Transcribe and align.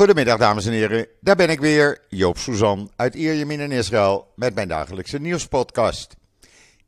Goedemiddag 0.00 0.38
dames 0.38 0.66
en 0.66 0.72
heren, 0.72 1.06
daar 1.20 1.36
ben 1.36 1.48
ik 1.48 1.60
weer, 1.60 1.98
Joop 2.08 2.38
Suzan 2.38 2.90
uit 2.96 3.14
Ierjemien 3.14 3.60
in 3.60 3.72
Israël 3.72 4.32
met 4.34 4.54
mijn 4.54 4.68
dagelijkse 4.68 5.18
nieuwspodcast. 5.18 6.16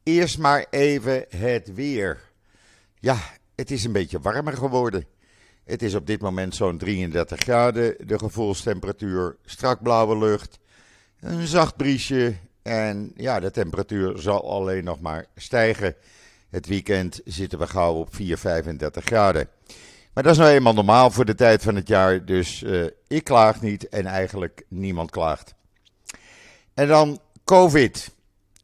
Eerst 0.02 0.38
maar 0.38 0.66
even 0.70 1.24
het 1.36 1.74
weer. 1.74 2.20
Ja, 2.98 3.16
het 3.54 3.70
is 3.70 3.84
een 3.84 3.92
beetje 3.92 4.20
warmer 4.20 4.52
geworden. 4.52 5.06
Het 5.64 5.82
is 5.82 5.94
op 5.94 6.06
dit 6.06 6.20
moment 6.20 6.54
zo'n 6.54 6.78
33 6.78 7.40
graden, 7.40 7.94
de 8.06 8.18
gevoelstemperatuur, 8.18 9.36
strak 9.44 9.82
blauwe 9.82 10.18
lucht, 10.18 10.58
een 11.20 11.46
zacht 11.46 11.76
briesje 11.76 12.34
en 12.62 13.12
ja, 13.16 13.40
de 13.40 13.50
temperatuur 13.50 14.18
zal 14.18 14.50
alleen 14.50 14.84
nog 14.84 15.00
maar 15.00 15.26
stijgen. 15.36 15.94
Het 16.50 16.66
weekend 16.66 17.20
zitten 17.24 17.58
we 17.58 17.66
gauw 17.66 17.94
op 17.94 18.14
4, 18.14 18.38
35 18.38 19.04
graden. 19.04 19.48
Maar 20.12 20.22
dat 20.22 20.32
is 20.32 20.38
nou 20.38 20.50
eenmaal 20.50 20.74
normaal 20.74 21.10
voor 21.10 21.24
de 21.24 21.34
tijd 21.34 21.62
van 21.62 21.74
het 21.74 21.88
jaar, 21.88 22.24
dus 22.24 22.62
uh, 22.62 22.86
ik 23.06 23.24
klaag 23.24 23.60
niet 23.60 23.88
en 23.88 24.06
eigenlijk 24.06 24.64
niemand 24.68 25.10
klaagt. 25.10 25.54
En 26.74 26.88
dan 26.88 27.20
COVID. 27.44 28.10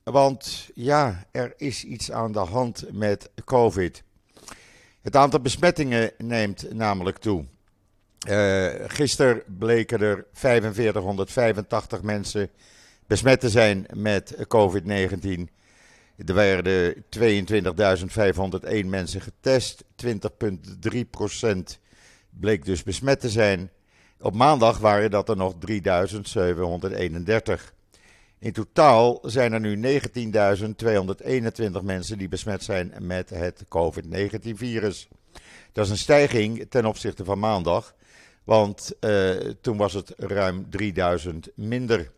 Want 0.03 0.71
ja, 0.75 1.25
er 1.31 1.55
is 1.57 1.85
iets 1.85 2.13
aan 2.13 2.33
de 2.33 2.39
hand 2.39 2.85
met 2.93 3.31
COVID. 3.45 4.03
Het 5.03 5.17
aantal 5.17 5.41
besmettingen 5.41 6.13
neemt 6.19 6.75
namelijk 6.75 7.19
toe. 7.19 7.45
Uh, 8.29 8.67
gisteren 8.87 9.43
bleken 9.59 10.01
er 10.01 10.27
4585 10.33 12.03
mensen 12.03 12.51
besmet 13.07 13.41
te 13.41 13.51
zijn 13.51 13.87
met 13.95 14.37
COVID-19. 14.37 15.55
Er 16.27 16.35
werden 16.35 16.95
22.501 17.19 18.87
mensen 18.87 19.21
getest. 19.21 19.85
20,3% 20.07 20.09
bleek 22.31 22.65
dus 22.65 22.83
besmet 22.83 23.21
te 23.21 23.31
zijn. 23.31 23.71
Op 24.21 24.35
maandag 24.35 24.79
waren 24.79 25.11
dat 25.11 25.29
er 25.29 25.37
nog 25.37 25.55
3.731. 25.71 25.71
In 28.39 28.53
totaal 28.53 29.19
zijn 29.23 29.53
er 29.53 29.61
nu 29.61 30.01
19.221 30.01 31.83
mensen 31.83 32.19
die 32.19 32.29
besmet 32.29 32.65
zijn 32.65 32.93
met 33.01 33.31
het 33.31 33.65
COVID-19-virus. 33.69 35.09
Dat 35.73 35.85
is 35.85 35.91
een 35.91 35.99
stijging 35.99 36.67
ten 36.69 36.87
opzichte 36.87 37.25
van 37.25 37.39
maandag, 37.39 37.95
want 38.45 38.93
uh, 39.01 39.31
toen 39.61 39.77
was 39.77 39.93
het 39.93 40.13
ruim 40.17 40.67
3000 40.71 41.49
minder. 41.55 42.11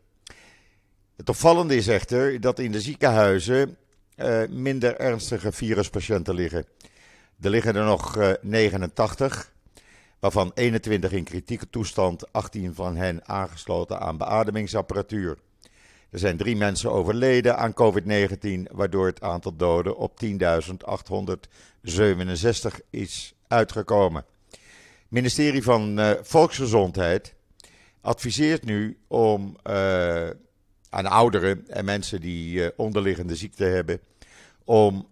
Het 1.17 1.29
opvallende 1.29 1.77
is 1.77 1.89
echter 1.89 2.41
dat 2.41 2.59
in 2.59 2.73
de 2.73 2.81
ziekenhuizen 2.81 3.77
uh, 4.23 4.49
minder 4.49 4.97
ernstige 4.97 5.53
viruspatiënten 5.53 6.35
liggen. 6.35 6.65
Er 7.41 7.51
liggen 7.51 7.77
er 7.77 7.85
nog 7.85 8.17
uh, 8.17 8.31
89, 8.41 9.53
waarvan 10.19 10.51
21 10.55 11.13
in 11.13 11.25
kritieke 11.25 11.71
toestand, 11.71 12.33
18 12.33 12.75
van 12.75 12.97
hen 12.97 13.29
aangesloten 13.29 14.01
aan 14.01 14.17
beademingsapparatuur. 14.17 15.39
Er 16.11 16.19
zijn 16.19 16.37
drie 16.37 16.57
mensen 16.57 16.93
overleden 16.93 17.59
aan 17.59 17.75
COVID-19, 17.75 18.71
waardoor 18.71 19.07
het 19.07 19.21
aantal 19.21 19.57
doden 19.57 19.97
op 19.97 20.21
10.867 20.25 20.31
is 22.91 23.35
uitgekomen. 23.49 24.25
Het 24.51 24.61
ministerie 25.09 25.63
van 25.63 26.01
uh, 26.01 26.11
Volksgezondheid 26.23 27.35
adviseert 28.01 28.65
nu 28.65 28.99
om 29.09 29.57
aan 30.91 31.07
ouderen 31.07 31.65
en 31.69 31.85
mensen 31.85 32.21
die 32.21 32.55
uh, 32.55 32.69
onderliggende 32.77 33.37
ziekte 33.37 33.65
hebben, 33.65 34.01
om 34.65 35.09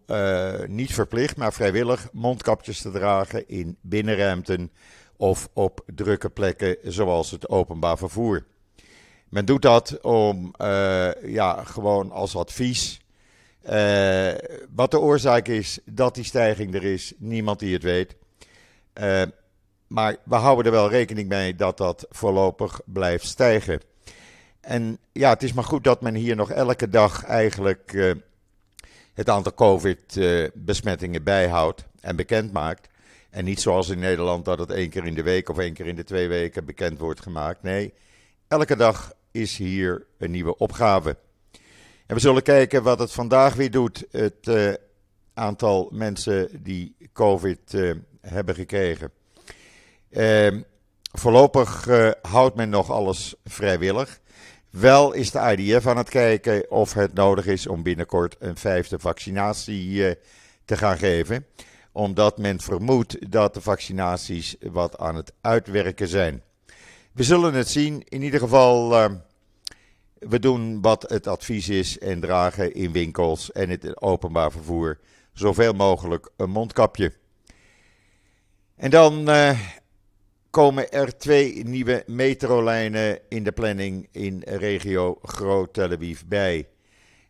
niet 0.66 0.94
verplicht, 0.94 1.36
maar 1.36 1.52
vrijwillig 1.52 2.08
mondkapjes 2.12 2.80
te 2.80 2.90
dragen 2.90 3.48
in 3.48 3.76
binnenruimten 3.80 4.70
of 5.16 5.48
op 5.52 5.80
drukke 5.94 6.28
plekken 6.28 6.76
zoals 6.82 7.30
het 7.30 7.48
openbaar 7.48 7.98
vervoer. 7.98 8.44
Men 9.28 9.44
doet 9.44 9.62
dat 9.62 10.00
om, 10.00 10.54
uh, 10.60 11.10
ja, 11.22 11.64
gewoon 11.64 12.10
als 12.10 12.36
advies. 12.36 13.00
Wat 14.74 14.90
de 14.90 14.98
oorzaak 14.98 15.48
is 15.48 15.78
dat 15.84 16.14
die 16.14 16.24
stijging 16.24 16.74
er 16.74 16.84
is, 16.84 17.12
niemand 17.16 17.58
die 17.58 17.72
het 17.72 17.82
weet. 17.82 18.16
Maar 19.86 20.16
we 20.24 20.34
houden 20.34 20.64
er 20.64 20.78
wel 20.78 20.90
rekening 20.90 21.28
mee 21.28 21.54
dat 21.54 21.76
dat 21.76 22.06
voorlopig 22.10 22.80
blijft 22.84 23.26
stijgen. 23.26 23.80
En 24.68 24.98
ja, 25.12 25.30
het 25.30 25.42
is 25.42 25.52
maar 25.52 25.64
goed 25.64 25.84
dat 25.84 26.00
men 26.00 26.14
hier 26.14 26.36
nog 26.36 26.50
elke 26.50 26.88
dag 26.88 27.24
eigenlijk 27.24 28.14
het 29.14 29.28
aantal 29.28 29.54
COVID-besmettingen 29.54 31.22
bijhoudt 31.22 31.84
en 32.00 32.16
bekend 32.16 32.52
maakt. 32.52 32.88
En 33.30 33.44
niet 33.44 33.60
zoals 33.60 33.88
in 33.88 33.98
Nederland 33.98 34.44
dat 34.44 34.58
het 34.58 34.70
één 34.70 34.90
keer 34.90 35.06
in 35.06 35.14
de 35.14 35.22
week 35.22 35.48
of 35.48 35.58
één 35.58 35.72
keer 35.72 35.86
in 35.86 35.94
de 35.96 36.04
twee 36.04 36.28
weken 36.28 36.64
bekend 36.64 36.98
wordt 36.98 37.20
gemaakt. 37.20 37.62
Nee, 37.62 37.92
elke 38.48 38.76
dag 38.76 39.12
is 39.30 39.56
hier 39.56 40.06
een 40.18 40.30
nieuwe 40.30 40.56
opgave. 40.56 41.16
En 42.06 42.14
we 42.14 42.20
zullen 42.20 42.42
kijken 42.42 42.82
wat 42.82 42.98
het 42.98 43.12
vandaag 43.12 43.54
weer 43.54 43.70
doet. 43.70 44.06
Het 44.10 44.46
uh, 44.48 44.72
aantal 45.34 45.88
mensen 45.92 46.62
die 46.62 46.96
COVID 47.12 47.72
uh, 47.72 47.94
hebben 48.20 48.54
gekregen. 48.54 49.10
Uh, 50.10 50.60
voorlopig 51.12 51.88
houdt 52.22 52.56
men 52.56 52.68
nog 52.68 52.90
alles 52.90 53.34
vrijwillig. 53.44 54.20
Wel 54.70 55.12
is 55.12 55.30
de 55.30 55.56
IDF 55.56 55.86
aan 55.86 55.96
het 55.96 56.08
kijken 56.08 56.70
of 56.70 56.92
het 56.92 57.14
nodig 57.14 57.46
is 57.46 57.66
om 57.66 57.82
binnenkort 57.82 58.36
een 58.38 58.56
vijfde 58.56 58.98
vaccinatie 58.98 60.16
te 60.64 60.76
gaan 60.76 60.98
geven. 60.98 61.46
Omdat 61.92 62.38
men 62.38 62.60
vermoedt 62.60 63.32
dat 63.32 63.54
de 63.54 63.60
vaccinaties 63.60 64.56
wat 64.60 64.98
aan 64.98 65.14
het 65.14 65.32
uitwerken 65.40 66.08
zijn. 66.08 66.42
We 67.12 67.22
zullen 67.22 67.54
het 67.54 67.68
zien. 67.68 68.04
In 68.08 68.22
ieder 68.22 68.40
geval, 68.40 68.92
uh, 68.92 69.10
we 70.18 70.38
doen 70.38 70.80
wat 70.80 71.10
het 71.10 71.26
advies 71.26 71.68
is 71.68 71.98
en 71.98 72.20
dragen 72.20 72.74
in 72.74 72.92
winkels 72.92 73.52
en 73.52 73.70
het 73.70 74.02
openbaar 74.02 74.50
vervoer 74.50 74.98
zoveel 75.32 75.72
mogelijk 75.72 76.30
een 76.36 76.50
mondkapje. 76.50 77.12
En 78.76 78.90
dan 78.90 79.30
uh, 79.30 79.60
komen 80.50 80.92
er 80.92 81.16
twee 81.16 81.64
nieuwe 81.64 82.02
metrolijnen 82.06 83.18
in 83.28 83.44
de 83.44 83.52
planning 83.52 84.08
in 84.12 84.42
regio 84.44 85.18
Groot 85.22 85.72
Tel 85.72 85.90
Aviv 85.90 86.20
bij. 86.26 86.68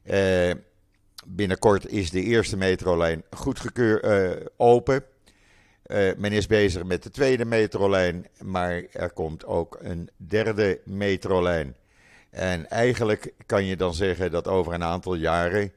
Uh, 0.05 0.51
binnenkort 1.27 1.87
is 1.87 2.11
de 2.11 2.23
eerste 2.23 2.57
metrolijn 2.57 3.23
goedgekeurd 3.31 4.05
uh, 4.05 4.47
open. 4.57 5.05
Uh, 5.87 6.11
men 6.17 6.33
is 6.33 6.47
bezig 6.47 6.85
met 6.85 7.03
de 7.03 7.11
tweede 7.11 7.45
metrolijn, 7.45 8.27
maar 8.43 8.83
er 8.93 9.11
komt 9.11 9.47
ook 9.47 9.79
een 9.81 10.11
derde 10.17 10.81
metrolijn. 10.85 11.77
En 12.31 12.71
eigenlijk 12.71 13.33
kan 13.47 13.65
je 13.65 13.77
dan 13.77 13.95
zeggen 13.95 14.31
dat 14.31 14.49
over 14.49 14.73
een 14.73 14.85
aantal 14.85 15.15
jaren 15.15 15.73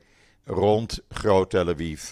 rond 0.46 1.00
Groot 1.10 1.50
Tel 1.50 1.70
Aviv 1.70 2.12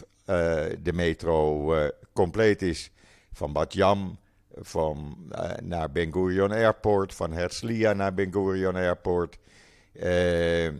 de 0.80 0.94
metro 0.94 1.74
compleet 2.14 2.62
is. 2.62 2.92
Van 3.32 3.54
Bat 3.54 3.74
Yam 3.74 4.20
van, 4.62 5.18
naar 5.64 5.92
Ben 5.92 6.14
Gurion 6.14 6.52
Airport, 6.52 7.14
van 7.14 7.32
Herzliya 7.32 7.94
naar 7.94 8.14
Ben 8.14 8.32
Gurion 8.32 8.76
Airport, 8.76 9.38
de 9.92 10.74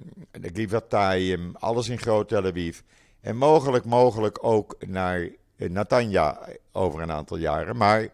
Givatayim, 0.54 1.56
alles 1.56 1.90
in 1.90 2.00
Groot 2.00 2.28
Tel 2.28 2.46
Aviv. 2.46 2.80
En 3.22 3.38
mogelijk, 3.38 3.86
mogelijk 3.86 4.38
ook 4.42 4.76
naar 4.88 5.30
Natanja 5.56 6.48
over 6.72 7.02
een 7.02 7.12
aantal 7.12 7.38
jaren. 7.38 7.78
Maar 7.78 8.08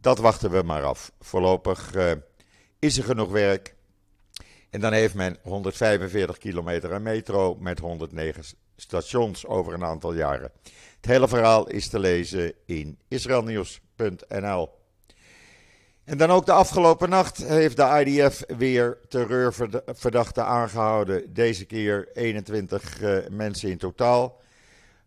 dat 0.00 0.18
wachten 0.18 0.50
we 0.50 0.62
maar 0.62 0.82
af. 0.82 1.12
Voorlopig 1.20 1.94
is 2.78 2.98
er 2.98 3.04
genoeg 3.04 3.30
werk. 3.30 3.76
En 4.70 4.80
dan 4.80 4.92
heeft 4.92 5.14
men 5.14 5.36
145 5.42 6.38
kilometer 6.38 6.94
aan 6.94 7.02
metro 7.02 7.56
met 7.60 7.78
109 7.78 8.44
stations 8.76 9.46
over 9.46 9.72
een 9.72 9.84
aantal 9.84 10.14
jaren. 10.14 10.50
Het 10.96 11.06
hele 11.06 11.28
verhaal 11.28 11.68
is 11.68 11.88
te 11.88 11.98
lezen 11.98 12.52
in 12.66 12.98
israelnieuws.nl. 13.08 14.77
En 16.08 16.18
dan 16.18 16.30
ook 16.30 16.46
de 16.46 16.52
afgelopen 16.52 17.08
nacht 17.08 17.36
heeft 17.36 17.76
de 17.76 18.02
IDF 18.04 18.44
weer 18.56 18.98
terreurverdachten 19.08 20.44
aangehouden. 20.44 21.34
Deze 21.34 21.64
keer 21.64 22.08
21 22.14 23.00
uh, 23.00 23.18
mensen 23.30 23.70
in 23.70 23.78
totaal. 23.78 24.40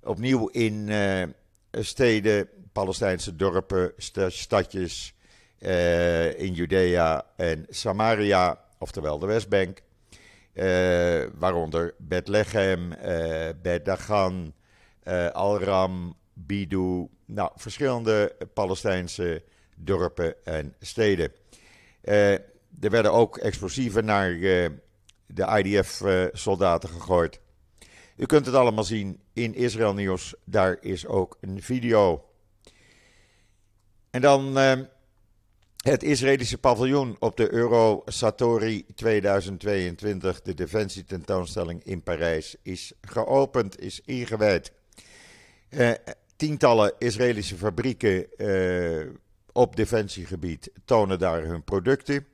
Opnieuw 0.03 0.47
in 0.47 0.87
uh, 0.87 1.23
steden, 1.71 2.49
Palestijnse 2.71 3.35
dorpen, 3.35 3.93
stadjes 4.27 5.15
uh, 5.59 6.39
in 6.39 6.53
Judea 6.53 7.25
en 7.35 7.65
Samaria, 7.69 8.59
oftewel 8.77 9.19
de 9.19 9.25
Westbank. 9.25 9.81
Waaronder 11.39 11.93
Bethlehem, 11.97 12.89
Beth 13.61 13.85
Dagan, 13.85 14.53
Al-Ram, 15.31 16.15
Bidu. 16.33 17.07
Nou, 17.25 17.51
verschillende 17.55 18.35
Palestijnse 18.53 19.43
dorpen 19.83 20.35
en 20.43 20.75
steden. 20.79 21.31
er 22.01 22.89
werden 22.89 23.11
ook 23.11 23.37
explosieven 23.37 24.05
naar 24.05 24.39
de 25.25 25.61
IDF-soldaten 25.63 26.89
gegooid. 26.89 27.39
U 28.17 28.25
kunt 28.25 28.45
het 28.45 28.55
allemaal 28.55 28.83
zien 28.83 29.19
in 29.33 29.55
Israël 29.55 29.93
Nieuws. 29.93 30.35
Daar 30.45 30.77
is 30.81 31.05
ook 31.05 31.37
een 31.41 31.61
video. 31.61 32.25
En 34.09 34.21
dan 34.21 34.57
uh, 34.57 34.73
Het 35.81 36.03
Israëlische 36.03 36.57
paviljoen 36.57 37.15
op 37.19 37.37
de 37.37 37.53
Euro 37.53 38.01
Satori 38.05 38.85
2022, 38.95 40.41
de 40.41 40.53
defensietentoonstelling 40.53 41.83
in 41.83 42.03
Parijs, 42.03 42.55
is 42.61 42.93
geopend, 43.01 43.79
is 43.79 44.01
ingewijd. 44.05 44.71
Tientallen 46.35 46.93
Israëlische 46.97 47.55
fabrieken 47.55 48.27
op 49.53 49.75
defensiegebied 49.75 50.71
tonen 50.85 51.19
daar 51.19 51.41
hun 51.41 51.63
producten. 51.63 52.25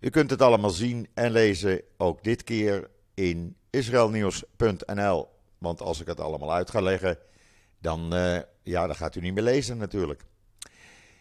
U 0.00 0.10
kunt 0.10 0.30
het 0.30 0.42
allemaal 0.42 0.70
zien 0.70 1.08
en 1.14 1.30
lezen, 1.30 1.82
ook 1.96 2.24
dit 2.24 2.44
keer 2.44 2.90
in 3.14 3.56
israelnieuws.nl. 3.70 5.28
Want 5.58 5.80
als 5.80 6.00
ik 6.00 6.06
het 6.06 6.20
allemaal 6.20 6.52
uit 6.52 6.70
ga 6.70 6.80
leggen, 6.80 7.18
dan, 7.78 8.14
uh, 8.14 8.38
ja, 8.62 8.86
dan 8.86 8.96
gaat 8.96 9.14
u 9.14 9.20
niet 9.20 9.34
meer 9.34 9.42
lezen 9.42 9.76
natuurlijk. 9.76 10.24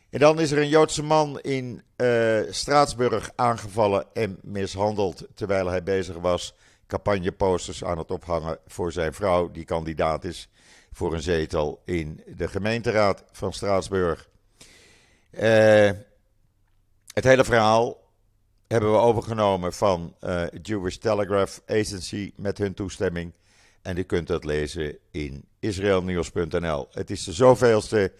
En 0.09 0.19
dan 0.19 0.39
is 0.39 0.51
er 0.51 0.57
een 0.57 0.69
Joodse 0.69 1.03
man 1.03 1.39
in 1.39 1.81
uh, 1.97 2.39
Straatsburg 2.49 3.31
aangevallen 3.35 4.05
en 4.13 4.39
mishandeld 4.41 5.27
terwijl 5.33 5.67
hij 5.67 5.83
bezig 5.83 6.17
was 6.17 6.55
campagneposters 6.87 7.83
aan 7.83 7.97
het 7.97 8.11
ophangen 8.11 8.57
voor 8.65 8.91
zijn 8.91 9.13
vrouw, 9.13 9.51
die 9.51 9.65
kandidaat 9.65 10.23
is 10.23 10.49
voor 10.91 11.13
een 11.13 11.21
zetel 11.21 11.81
in 11.85 12.23
de 12.35 12.47
gemeenteraad 12.47 13.23
van 13.31 13.53
Straatsburg. 13.53 14.29
Uh, 15.33 15.91
het 17.13 17.23
hele 17.23 17.43
verhaal 17.43 18.11
hebben 18.67 18.91
we 18.91 18.97
overgenomen 18.97 19.73
van 19.73 20.15
uh, 20.21 20.43
Jewish 20.61 20.95
Telegraph 20.95 21.61
Agency 21.67 22.33
met 22.35 22.57
hun 22.57 22.73
toestemming. 22.73 23.33
En 23.81 23.97
u 23.97 24.03
kunt 24.03 24.27
dat 24.27 24.43
lezen 24.43 24.97
in 25.11 25.45
israelnieuws.nl. 25.59 26.87
Het 26.91 27.11
is 27.11 27.23
de 27.23 27.33
zoveelste 27.33 28.11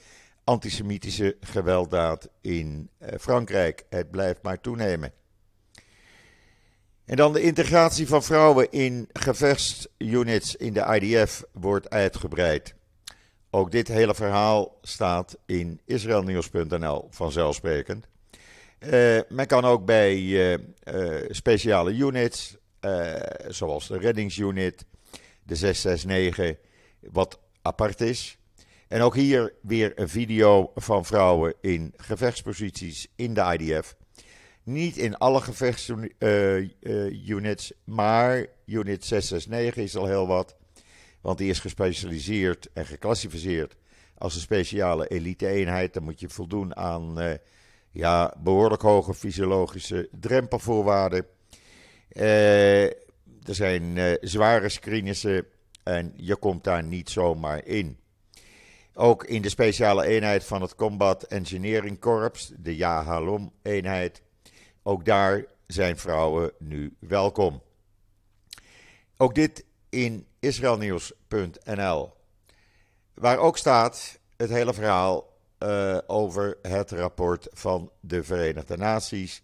antisemitische 0.44 1.38
gewelddaad 1.40 2.30
in 2.42 2.90
eh, 2.98 3.20
Frankrijk. 3.20 3.86
Het 3.90 4.12
blijft 4.12 4.42
maar 4.42 4.62
toenemen. 4.62 5.14
En 7.06 7.16
dan 7.16 7.34
de 7.34 7.42
integratie 7.42 8.08
van 8.08 8.24
vrouwen 8.24 8.72
in 8.72 9.10
gevechtsunits 9.14 10.56
in 10.56 10.74
de 10.74 11.00
IDF 11.02 11.44
wordt 11.52 11.90
uitgebreid. 11.90 12.76
Ook 13.56 13.72
dit 13.72 13.88
hele 13.88 14.16
verhaal 14.16 14.78
staat 14.82 15.38
in 15.46 15.82
israelnieuws.nl 15.86 17.08
vanzelfsprekend. 17.10 18.08
Uh, 18.80 19.20
men 19.30 19.48
kan 19.48 19.66
ook 19.66 19.86
bij 19.86 20.18
uh, 20.18 20.54
uh, 20.54 20.60
speciale 21.30 21.94
units, 21.94 22.58
zoals 23.48 23.88
de 23.88 23.98
reddingsunit, 23.98 24.86
de 25.44 25.56
669, 25.56 26.58
wat 27.00 27.40
apart 27.62 28.02
is. 28.02 28.38
En 28.88 29.02
ook 29.02 29.16
hier 29.16 29.54
weer 29.62 29.92
een 29.96 30.10
video 30.10 30.72
van 30.76 31.06
vrouwen 31.06 31.54
in 31.62 31.94
gevechtsposities 31.98 33.08
in 33.16 33.34
de 33.34 33.58
IDF. 33.60 33.96
Niet 34.64 34.98
in 34.98 35.18
alle 35.18 35.42
gevechtsunits, 35.42 37.74
maar 37.84 38.46
unit 38.66 39.06
669 39.06 39.84
is 39.84 39.96
al 39.96 40.06
heel 40.06 40.28
wat. 40.28 40.56
Want 41.24 41.38
die 41.38 41.50
is 41.50 41.60
gespecialiseerd 41.60 42.70
en 42.74 42.86
geclassificeerd 42.86 43.76
als 44.18 44.36
een 44.36 44.42
speciale 44.42 45.08
elite-eenheid. 45.08 45.94
Dan 45.94 46.04
moet 46.04 46.20
je 46.20 46.30
voldoen 46.30 46.76
aan 46.76 47.22
uh, 47.22 47.34
ja, 47.92 48.36
behoorlijk 48.40 48.82
hoge 48.82 49.14
fysiologische 49.14 50.10
drempelvoorwaarden. 50.20 51.26
Uh, 52.10 52.84
er 52.84 53.56
zijn 53.56 54.18
zware 54.22 54.70
screenissen 54.70 55.46
en 55.84 56.14
je 56.16 56.36
komt 56.36 56.64
daar 56.64 56.84
niet 56.84 57.10
zomaar 57.10 57.66
in. 57.66 57.98
Ook 58.94 59.24
in 59.24 59.42
de 59.42 59.50
speciale 59.50 60.06
eenheid 60.06 60.44
van 60.44 60.62
het 60.62 60.76
Combat 60.76 61.24
Engineering 61.24 62.00
Corps, 62.00 62.52
de 62.58 62.76
Yahalom-eenheid. 62.76 64.22
Ook 64.84 65.06
daar 65.06 65.46
zijn 65.68 65.98
vrouwen 65.98 66.52
nu 66.60 66.96
welkom. 67.00 67.62
Ook 69.18 69.36
dit 69.36 69.66
in 69.90 70.28
israelnieuws.nl. 70.44 72.14
Waar 73.14 73.38
ook 73.38 73.58
staat 73.58 74.20
het 74.38 74.50
hele 74.50 74.74
verhaal 74.74 75.34
uh, 75.60 75.98
over 76.08 76.58
het 76.62 76.92
rapport 76.92 77.48
van 77.52 77.92
de 78.00 78.24
Verenigde 78.24 78.78
Naties. 78.78 79.44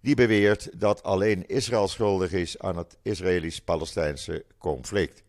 Die 0.00 0.14
beweert 0.14 0.80
dat 0.80 1.02
alleen 1.02 1.46
Israël 1.46 1.88
schuldig 1.88 2.32
is 2.32 2.58
aan 2.58 2.76
het 2.76 2.96
Israëlisch-Palestijnse 3.02 4.44
conflict. 4.58 5.22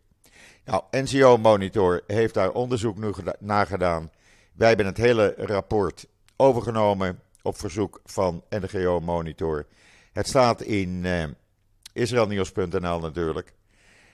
Nou, 0.64 0.82
NCO 0.90 1.36
Monitor 1.36 2.02
heeft 2.06 2.34
daar 2.34 2.52
onderzoek 2.52 2.96
nu 2.96 3.12
naar 3.38 3.66
gedaan. 3.66 4.10
Wij 4.52 4.68
hebben 4.68 4.86
het 4.86 4.96
hele 4.96 5.34
rapport 5.36 6.06
overgenomen 6.36 7.20
op 7.42 7.58
verzoek 7.58 8.00
van 8.04 8.44
NGO 8.48 9.00
Monitor. 9.00 9.66
Het 10.12 10.28
staat 10.28 10.62
in 10.62 11.04
uh, 11.04 11.24
israelnieuws.nl 11.92 13.00
natuurlijk. 13.00 13.54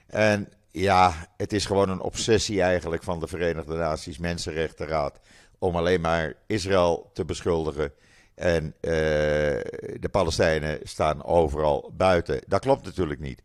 En 0.07 0.49
ja, 0.71 1.13
het 1.37 1.53
is 1.53 1.65
gewoon 1.65 1.89
een 1.89 2.01
obsessie 2.01 2.61
eigenlijk 2.61 3.03
van 3.03 3.19
de 3.19 3.27
Verenigde 3.27 3.75
Naties 3.75 4.17
Mensenrechtenraad 4.17 5.19
om 5.59 5.75
alleen 5.75 6.01
maar 6.01 6.33
Israël 6.47 7.09
te 7.13 7.25
beschuldigen. 7.25 7.93
En 8.35 8.63
uh, 8.65 8.71
de 8.81 10.09
Palestijnen 10.11 10.79
staan 10.83 11.23
overal 11.23 11.93
buiten. 11.97 12.41
Dat 12.47 12.61
klopt 12.61 12.85
natuurlijk 12.85 13.19
niet. 13.19 13.41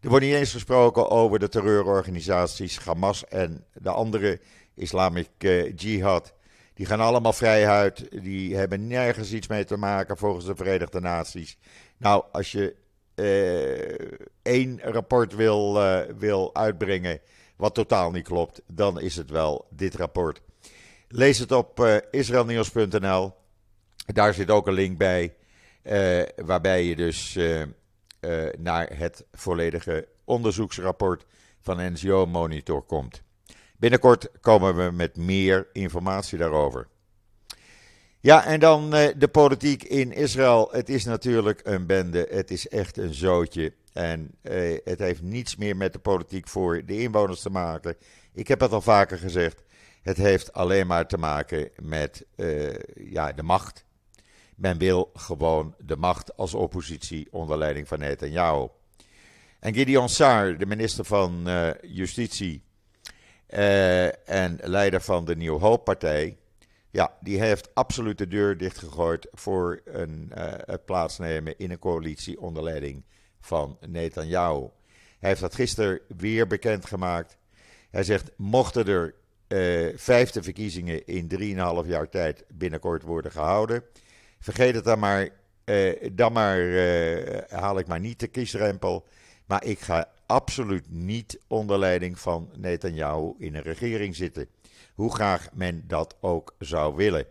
Er 0.00 0.08
wordt 0.08 0.24
niet 0.24 0.34
eens 0.34 0.52
gesproken 0.52 1.10
over 1.10 1.38
de 1.38 1.48
terreurorganisaties 1.48 2.78
Hamas 2.78 3.24
en 3.24 3.64
de 3.72 3.90
andere 3.90 4.40
Islamic 4.74 5.28
Jihad. 5.74 6.34
Die 6.74 6.86
gaan 6.86 7.00
allemaal 7.00 7.32
vrij 7.32 7.68
uit. 7.68 8.22
Die 8.22 8.56
hebben 8.56 8.86
nergens 8.86 9.32
iets 9.32 9.46
mee 9.46 9.64
te 9.64 9.76
maken 9.76 10.16
volgens 10.16 10.44
de 10.44 10.56
Verenigde 10.56 11.00
Naties. 11.00 11.58
Nou, 11.96 12.24
als 12.32 12.52
je 12.52 12.74
één 14.42 14.80
rapport 14.82 15.34
wil, 15.34 15.76
uh, 15.76 16.00
wil 16.18 16.54
uitbrengen 16.54 17.20
wat 17.56 17.74
totaal 17.74 18.10
niet 18.10 18.24
klopt, 18.24 18.62
dan 18.66 19.00
is 19.00 19.16
het 19.16 19.30
wel 19.30 19.66
dit 19.70 19.94
rapport. 19.94 20.40
Lees 21.08 21.38
het 21.38 21.52
op 21.52 21.80
uh, 21.80 21.96
israelnieuws.nl. 22.10 23.32
Daar 24.06 24.34
zit 24.34 24.50
ook 24.50 24.66
een 24.66 24.72
link 24.72 24.98
bij, 24.98 25.34
waarbij 26.36 26.84
je 26.84 26.96
dus 26.96 27.38
naar 28.58 28.96
het 28.96 29.24
volledige 29.32 30.08
onderzoeksrapport 30.24 31.26
van 31.60 31.92
NGO 31.92 32.26
Monitor 32.26 32.82
komt. 32.82 33.22
Binnenkort 33.76 34.28
komen 34.40 34.76
we 34.76 34.90
met 34.90 35.16
meer 35.16 35.68
informatie 35.72 36.38
daarover. 36.38 36.88
Ja, 38.20 38.44
en 38.44 38.60
dan 38.60 38.94
uh, 38.94 39.08
de 39.16 39.28
politiek 39.28 39.82
in 39.82 40.12
Israël. 40.12 40.68
Het 40.72 40.88
is 40.88 41.04
natuurlijk 41.04 41.60
een 41.64 41.86
bende. 41.86 42.26
Het 42.30 42.50
is 42.50 42.68
echt 42.68 42.96
een 42.96 43.14
zootje. 43.14 43.72
En 43.92 44.34
uh, 44.42 44.78
het 44.84 44.98
heeft 44.98 45.22
niets 45.22 45.56
meer 45.56 45.76
met 45.76 45.92
de 45.92 45.98
politiek 45.98 46.48
voor 46.48 46.84
de 46.84 47.00
inwoners 47.00 47.40
te 47.40 47.50
maken. 47.50 47.96
Ik 48.32 48.48
heb 48.48 48.60
het 48.60 48.72
al 48.72 48.80
vaker 48.80 49.18
gezegd. 49.18 49.62
Het 50.02 50.16
heeft 50.16 50.52
alleen 50.52 50.86
maar 50.86 51.06
te 51.06 51.18
maken 51.18 51.70
met 51.82 52.26
uh, 52.36 52.74
ja, 52.94 53.32
de 53.32 53.42
macht. 53.42 53.84
Men 54.56 54.78
wil 54.78 55.10
gewoon 55.14 55.74
de 55.78 55.96
macht 55.96 56.36
als 56.36 56.54
oppositie 56.54 57.28
onder 57.30 57.58
leiding 57.58 57.88
van 57.88 57.98
Netanyahu. 57.98 58.68
En 59.60 59.74
Gideon 59.74 60.08
Saar, 60.08 60.58
de 60.58 60.66
minister 60.66 61.04
van 61.04 61.48
Justitie 61.82 62.62
en 63.46 64.58
leider 64.62 65.00
van 65.00 65.24
de 65.24 65.36
Nieuw 65.36 65.58
Hoop-partij, 65.58 66.36
ja, 66.98 67.16
die 67.20 67.40
heeft 67.40 67.74
absoluut 67.74 68.18
de 68.18 68.28
deur 68.28 68.56
dichtgegooid 68.56 69.28
voor 69.32 69.80
een, 69.84 70.30
het 70.64 70.84
plaatsnemen 70.84 71.58
in 71.58 71.70
een 71.70 71.78
coalitie 71.78 72.40
onder 72.40 72.62
leiding 72.62 73.04
van 73.40 73.78
Netanyahu. 73.86 74.68
Hij 75.18 75.28
heeft 75.28 75.40
dat 75.40 75.54
gisteren 75.54 76.00
weer 76.16 76.46
bekendgemaakt. 76.46 77.36
Hij 77.90 78.02
zegt, 78.02 78.30
mochten 78.36 78.86
er 78.86 79.14
vijfde 79.96 80.42
verkiezingen 80.42 81.06
in 81.06 81.28
3,5 81.84 81.88
jaar 81.88 82.08
tijd 82.08 82.44
binnenkort 82.48 83.02
worden 83.02 83.32
gehouden 83.32 83.84
Vergeet 84.38 84.74
het 84.74 84.84
dan 84.84 84.98
maar. 84.98 85.28
Uh, 85.64 86.10
dan 86.12 86.32
maar 86.32 86.58
haal 87.48 87.78
ik 87.78 87.86
maar 87.86 88.00
niet 88.00 88.20
de 88.20 88.26
kiesrempel. 88.26 89.06
Maar 89.46 89.64
ik 89.64 89.78
ga 89.78 90.08
absoluut 90.26 90.90
niet 90.90 91.40
onder 91.46 91.78
leiding 91.78 92.18
van 92.18 92.50
Netanyahu 92.56 93.34
in 93.38 93.54
een 93.54 93.62
regering 93.62 94.16
zitten. 94.16 94.48
Hoe 94.98 95.14
graag 95.14 95.48
men 95.52 95.84
dat 95.86 96.16
ook 96.20 96.54
zou 96.58 96.96
willen. 96.96 97.26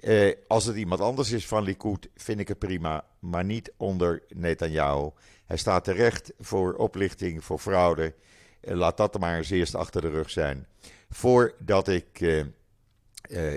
Uh, 0.00 0.34
als 0.48 0.64
het 0.64 0.76
iemand 0.76 1.00
anders 1.00 1.30
is 1.30 1.46
van 1.46 1.62
Likud, 1.62 2.08
vind 2.14 2.40
ik 2.40 2.48
het 2.48 2.58
prima. 2.58 3.04
Maar 3.18 3.44
niet 3.44 3.72
onder 3.76 4.22
Netanyahu. 4.28 5.10
Hij 5.46 5.56
staat 5.56 5.84
terecht 5.84 6.32
voor 6.38 6.74
oplichting, 6.74 7.44
voor 7.44 7.58
fraude. 7.58 8.14
laat 8.60 8.96
dat 8.96 9.18
maar 9.18 9.36
eens 9.36 9.50
eerst 9.50 9.74
achter 9.74 10.00
de 10.00 10.08
rug 10.08 10.30
zijn. 10.30 10.66
Voordat 11.10 11.88
ik 11.88 12.42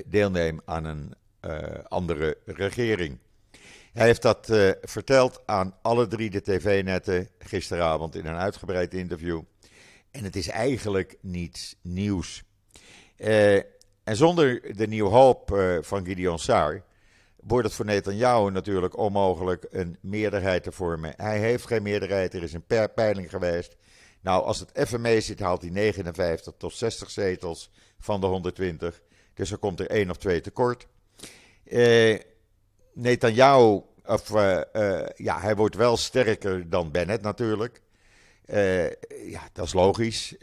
deelneem 0.05 0.61
aan 0.65 0.85
een 0.85 1.13
andere 1.87 2.37
regering. 2.45 3.17
Hij 3.93 4.05
heeft 4.05 4.21
dat 4.21 4.45
verteld 4.81 5.41
aan 5.45 5.75
alle 5.81 6.07
drie 6.07 6.29
de 6.29 6.41
tv-netten 6.41 7.29
gisteravond 7.39 8.15
in 8.15 8.25
een 8.25 8.35
uitgebreid 8.35 8.93
interview. 8.93 9.41
En 10.11 10.23
het 10.23 10.35
is 10.35 10.47
eigenlijk 10.47 11.17
niets 11.21 11.75
nieuws. 11.81 12.43
Uh, 13.17 13.55
en 14.03 14.15
zonder 14.15 14.75
de 14.77 14.87
nieuwe 14.87 15.09
hoop 15.09 15.57
van 15.81 16.05
Gideon 16.05 16.39
Saar 16.39 16.83
wordt 17.43 17.67
het 17.67 17.75
voor 17.75 17.85
Netanyahu 17.85 18.51
natuurlijk 18.51 18.97
onmogelijk 18.97 19.65
een 19.69 19.97
meerderheid 20.01 20.63
te 20.63 20.71
vormen. 20.71 21.13
Hij 21.17 21.39
heeft 21.39 21.65
geen 21.65 21.83
meerderheid, 21.83 22.33
er 22.33 22.43
is 22.43 22.53
een 22.53 22.65
peiling 22.95 23.29
geweest. 23.29 23.75
Nou, 24.21 24.43
als 24.43 24.59
het 24.59 24.75
even 24.75 25.01
mee 25.01 25.21
zit, 25.21 25.39
haalt 25.39 25.61
hij 25.61 25.69
59 25.71 26.53
tot 26.57 26.73
60 26.73 27.09
zetels 27.09 27.69
van 27.99 28.21
de 28.21 28.27
120. 28.27 29.01
Dus 29.33 29.51
er 29.51 29.57
komt 29.57 29.79
er 29.79 29.89
één 29.89 30.09
of 30.09 30.17
twee 30.17 30.41
tekort. 30.41 30.87
Eh, 31.63 32.19
Netanyahu, 32.93 33.81
of, 34.05 34.29
uh, 34.29 34.61
ja, 35.15 35.39
hij 35.39 35.55
wordt 35.55 35.75
wel 35.75 35.97
sterker 35.97 36.69
dan 36.69 36.91
Bennett 36.91 37.23
natuurlijk. 37.23 37.81
Ja, 39.25 39.49
dat 39.53 39.65
is 39.65 39.73
logisch. 39.73 40.35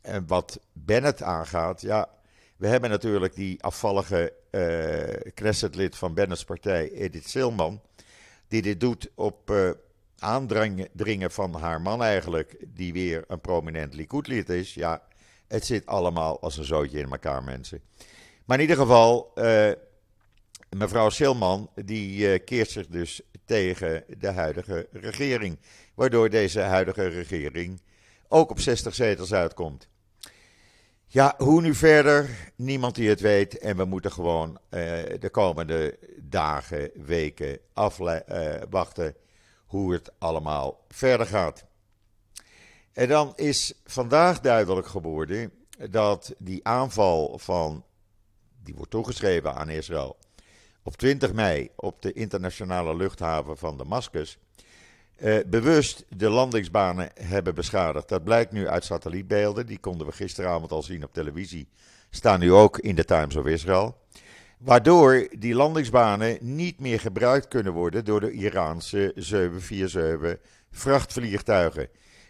En 0.00 0.26
wat 0.26 0.60
Bennett 0.72 1.22
aangaat, 1.22 1.80
ja, 1.80 2.08
we 2.56 2.66
hebben 2.66 2.90
natuurlijk 2.90 3.34
die 3.34 3.62
afvallige 3.62 4.32
uh, 4.50 5.32
Knesset-lid 5.34 5.96
van 5.96 6.14
Bennett's 6.14 6.44
partij, 6.44 6.90
Edith 6.90 7.28
Silman, 7.28 7.80
die 8.48 8.62
dit 8.62 8.80
doet 8.80 9.10
op 9.14 9.52
aandringen 10.18 11.30
van 11.30 11.54
haar 11.54 11.80
man 11.80 12.02
eigenlijk, 12.02 12.56
die 12.66 12.92
weer 12.92 13.24
een 13.28 13.40
prominent 13.40 13.94
Likud-lid 13.94 14.48
is. 14.48 14.74
Ja, 14.74 15.02
het 15.48 15.66
zit 15.66 15.86
allemaal 15.86 16.40
als 16.40 16.56
een 16.56 16.64
zootje 16.64 16.98
in 16.98 17.10
elkaar, 17.10 17.44
mensen. 17.44 17.80
Maar 18.44 18.56
in 18.56 18.62
ieder 18.62 18.76
geval, 18.76 19.32
uh, 19.34 19.72
mevrouw 20.76 21.10
Silman, 21.10 21.70
die 21.74 22.38
keert 22.38 22.70
zich 22.70 22.86
dus 22.86 23.20
tegen 23.44 24.04
de 24.18 24.30
huidige 24.30 24.88
regering. 24.92 25.58
Waardoor 25.94 26.30
deze 26.30 26.60
huidige 26.60 27.06
regering 27.06 27.80
ook 28.34 28.50
op 28.50 28.60
60 28.60 28.94
zetels 28.94 29.32
uitkomt. 29.32 29.88
Ja, 31.06 31.34
hoe 31.38 31.60
nu 31.60 31.74
verder? 31.74 32.52
Niemand 32.56 32.94
die 32.94 33.08
het 33.08 33.20
weet. 33.20 33.58
En 33.58 33.76
we 33.76 33.84
moeten 33.84 34.12
gewoon 34.12 34.50
uh, 34.50 34.80
de 35.20 35.28
komende 35.30 35.98
dagen, 36.18 36.90
weken 36.94 37.58
afwachten 37.72 39.16
hoe 39.66 39.92
het 39.92 40.12
allemaal 40.18 40.84
verder 40.88 41.26
gaat. 41.26 41.64
En 42.92 43.08
dan 43.08 43.32
is 43.36 43.74
vandaag 43.84 44.40
duidelijk 44.40 44.86
geworden 44.86 45.52
dat 45.90 46.34
die 46.38 46.66
aanval 46.66 47.38
van, 47.38 47.84
die 48.62 48.74
wordt 48.74 48.90
toegeschreven 48.90 49.54
aan 49.54 49.68
Israël, 49.68 50.16
op 50.82 50.96
20 50.96 51.32
mei 51.32 51.70
op 51.76 52.02
de 52.02 52.12
internationale 52.12 52.96
luchthaven 52.96 53.56
van 53.56 53.76
Damascus, 53.76 54.38
eh, 55.16 55.36
bewust 55.46 56.04
de 56.08 56.28
landingsbanen 56.28 57.10
hebben 57.20 57.54
beschadigd. 57.54 58.08
Dat 58.08 58.24
blijkt 58.24 58.52
nu 58.52 58.68
uit 58.68 58.84
satellietbeelden, 58.84 59.66
die 59.66 59.78
konden 59.78 60.06
we 60.06 60.12
gisteravond 60.12 60.72
al 60.72 60.82
zien 60.82 61.04
op 61.04 61.12
televisie, 61.12 61.68
staan 62.10 62.40
nu 62.40 62.52
ook 62.52 62.78
in 62.78 62.94
de 62.94 63.04
Times 63.04 63.36
of 63.36 63.46
Israel. 63.46 64.02
Waardoor 64.58 65.28
die 65.38 65.54
landingsbanen 65.54 66.38
niet 66.40 66.80
meer 66.80 67.00
gebruikt 67.00 67.48
kunnen 67.48 67.72
worden 67.72 68.04
door 68.04 68.20
de 68.20 68.30
Iraanse 68.30 69.12
747 69.14 70.38
vrachtvliegtuigen. 70.70 71.88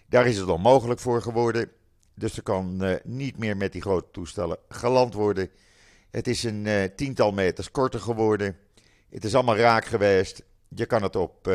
Daar 0.09 0.27
is 0.27 0.37
het 0.37 0.49
onmogelijk 0.49 1.01
voor 1.01 1.23
geworden. 1.23 1.71
Dus 2.15 2.37
er 2.37 2.43
kan 2.43 2.85
uh, 2.85 2.95
niet 3.05 3.39
meer 3.39 3.57
met 3.57 3.73
die 3.73 3.83
grote 3.83 4.11
toestellen 4.11 4.59
geland 4.69 5.15
worden. 5.15 5.51
Het 6.11 6.29
is 6.29 6.43
een 6.43 6.65
uh, 6.65 6.85
tiental 6.97 7.33
meters 7.33 7.71
korter 7.71 8.01
geworden. 8.01 8.57
Het 9.11 9.25
is 9.25 9.35
allemaal 9.35 9.57
raak 9.57 9.85
geweest. 9.85 10.43
Je 10.69 10.87
kan 10.87 11.03
het 11.03 11.17
op 11.17 11.49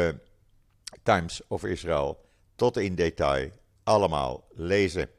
Times 1.03 1.41
of 1.47 1.63
Israel 1.63 2.25
tot 2.55 2.77
in 2.77 2.95
detail 2.95 3.51
allemaal 3.83 4.47
lezen. 4.53 5.09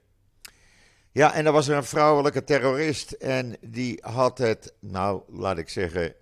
Ja, 1.12 1.34
en 1.34 1.46
er 1.46 1.52
was 1.52 1.68
er 1.68 1.76
een 1.76 1.84
vrouwelijke 1.84 2.44
terrorist 2.44 3.12
en 3.12 3.56
die 3.60 3.98
had 4.02 4.38
het, 4.38 4.74
nou 4.78 5.22
laat 5.28 5.58
ik 5.58 5.68
zeggen, 5.68 6.14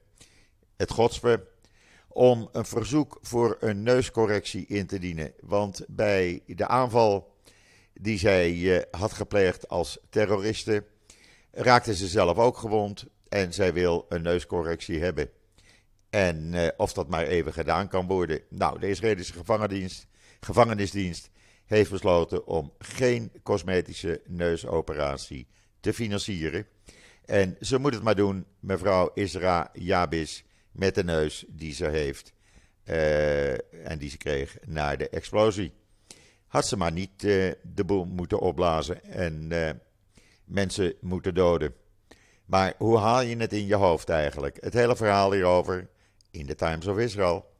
het 0.77 0.91
godspe 0.91 1.47
om 2.09 2.49
een 2.53 2.65
verzoek 2.65 3.19
voor 3.23 3.57
een 3.61 3.83
neuscorrectie 3.83 4.67
in 4.67 4.87
te 4.87 4.99
dienen. 4.99 5.33
Want 5.41 5.85
bij 5.89 6.43
de 6.47 6.67
aanval 6.67 7.37
die 7.95 8.19
zij 8.19 8.77
eh, 8.77 9.01
had 9.01 9.13
gepleegd 9.13 9.69
als 9.69 9.99
terroriste, 10.11 10.85
raakte 11.51 11.95
ze 11.95 12.07
zelf 12.07 12.39
ook 12.39 12.57
gewond 12.57 13.07
en 13.29 13.53
zij 13.53 13.73
wil 13.73 14.07
een 14.09 14.23
neuscorrectie 14.23 15.01
hebben. 15.01 15.31
En 16.11 16.53
uh, 16.53 16.69
of 16.77 16.93
dat 16.93 17.09
maar 17.09 17.27
even 17.27 17.53
gedaan 17.53 17.89
kan 17.89 18.07
worden. 18.07 18.41
Nou, 18.49 18.79
de 18.79 18.89
Israëlische 18.89 19.35
gevangenisdienst, 20.41 21.31
heeft 21.67 21.91
besloten 21.91 22.47
om 22.47 22.73
geen 22.79 23.33
cosmetische 23.43 24.21
neusoperatie 24.27 25.47
te 25.81 25.93
financieren. 25.93 26.67
En 27.25 27.57
ze 27.61 27.79
moet 27.79 27.95
het 27.95 28.03
maar 28.03 28.15
doen, 28.15 28.47
mevrouw 28.61 29.11
Isra 29.15 29.71
Jabis, 29.73 30.45
met 30.73 30.95
de 30.95 31.05
neus 31.05 31.45
die 31.49 31.75
ze 31.75 31.89
heeft 31.89 32.33
uh, 32.85 33.53
en 33.87 33.99
die 33.99 34.11
ze 34.11 34.17
kreeg 34.17 34.57
na 34.67 34.97
de 34.97 35.09
explosie. 35.09 35.73
Had 36.47 36.67
ze 36.67 36.77
maar 36.77 36.93
niet 36.93 37.23
uh, 37.23 37.53
de 37.63 37.85
boel 37.85 38.05
moeten 38.05 38.41
opblazen 38.41 39.05
en 39.05 39.49
mensen 40.45 40.95
moeten 41.01 41.35
doden. 41.35 41.75
Maar 42.45 42.75
hoe 42.79 42.99
haal 42.99 43.21
je 43.21 43.37
het 43.37 43.53
in 43.53 43.67
je 43.67 43.75
hoofd 43.75 44.09
eigenlijk? 44.09 44.57
Het 44.61 44.73
hele 44.73 44.97
verhaal 44.97 45.33
hierover 45.33 45.89
in 46.31 46.47
de 46.47 46.55
Times 46.55 46.87
of 46.87 46.99
Israel. 46.99 47.57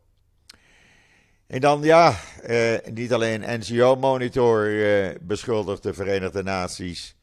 En 1.47 1.61
dan 1.61 1.83
ja, 1.83 2.21
eh, 2.43 2.75
niet 2.91 3.13
alleen 3.13 3.61
NGO 3.61 3.97
Monitor 3.97 4.85
eh, 4.85 5.15
beschuldigt 5.21 5.83
de 5.83 5.95
Verenigde 5.95 6.43
Naties 6.43 7.17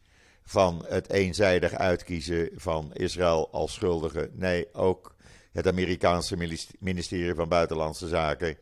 van 0.44 0.86
het 0.88 1.10
eenzijdig 1.10 1.74
uitkiezen 1.74 2.50
van 2.56 2.94
Israël 2.94 3.50
als 3.52 3.74
schuldige. 3.74 4.30
Nee, 4.34 4.74
ook 4.74 5.16
het 5.52 5.68
Amerikaanse 5.68 6.38
ministerie 6.80 7.34
van 7.34 7.50
Buitenlandse 7.50 8.08
Zaken. 8.08 8.58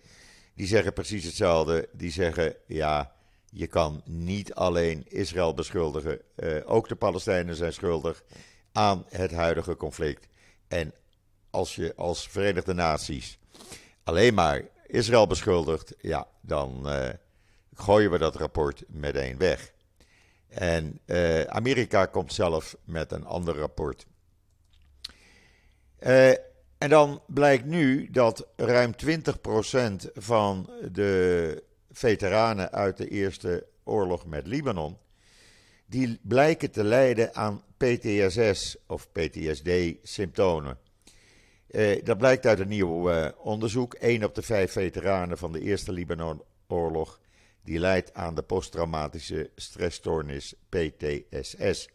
Die 0.56 0.68
zeggen 0.68 0.94
precies 0.94 1.24
hetzelfde. 1.24 1.90
Die 1.92 2.12
zeggen 2.12 2.56
ja, 2.68 3.12
je 3.50 3.68
kan 3.68 4.02
niet 4.06 4.54
alleen 4.54 5.06
Israël 5.08 5.54
beschuldigen. 5.54 6.20
Uh, 6.36 6.56
ook 6.66 6.88
de 6.88 6.96
Palestijnen 6.96 7.56
zijn 7.56 7.74
schuldig 7.74 8.24
aan 8.72 9.06
het 9.10 9.32
huidige 9.32 9.75
conflict. 9.75 10.28
En 10.68 10.94
als 11.54 11.76
je 11.76 11.94
als 11.96 12.28
Verenigde 12.28 12.74
Naties 12.74 13.40
alleen 14.04 14.34
maar 14.34 14.62
Israël 14.88 15.28
beschuldigt, 15.28 15.96
ja, 16.00 16.28
dan 16.42 16.82
uh, 16.86 17.10
gooien 17.74 18.12
we 18.12 18.18
dat 18.18 18.36
rapport 18.36 18.84
meteen 18.88 19.38
weg. 19.38 19.74
En 20.48 21.00
uh, 21.06 21.42
Amerika 21.42 22.06
komt 22.06 22.34
zelf 22.34 22.76
met 22.84 23.12
een 23.12 23.26
ander 23.26 23.56
rapport. 23.56 24.06
Uh, 26.00 26.30
en 26.78 26.90
dan 26.90 27.22
blijkt 27.28 27.66
nu 27.66 28.10
dat 28.12 28.48
ruim 28.56 28.94
20% 29.06 29.16
van 30.14 30.70
de 30.92 31.64
veteranen 31.92 32.72
uit 32.72 32.98
de 32.98 33.08
Eerste 33.08 33.68
Oorlog 33.84 34.26
met 34.26 34.48
Libanon, 34.48 34.98
die 35.86 36.20
blijken 36.22 36.72
te 36.72 36.84
lijden 36.84 37.36
aan 37.36 37.64
PTSS 37.78 38.78
of 38.88 39.12
PTSD-symptomen. 39.12 40.78
Eh, 41.74 42.03
dat 42.03 42.18
blijkt 42.18 42.46
uit 42.46 42.60
een 42.60 42.68
nieuw 42.68 43.10
eh, 43.10 43.30
onderzoek. 43.38 43.94
1 43.94 44.24
op 44.24 44.36
de 44.36 44.42
5 44.42 44.72
veteranen 44.72 45.38
van 45.38 45.51
de 45.51 45.60
Eerste 45.60 45.92
Libanon-oorlog 45.92 47.20
die 47.63 47.80
leidt 47.80 48.13
aan 48.13 48.36
de 48.36 48.42
posttraumatische 48.42 49.50
stressstoornis 49.56 50.53
PTSS. 50.70 51.89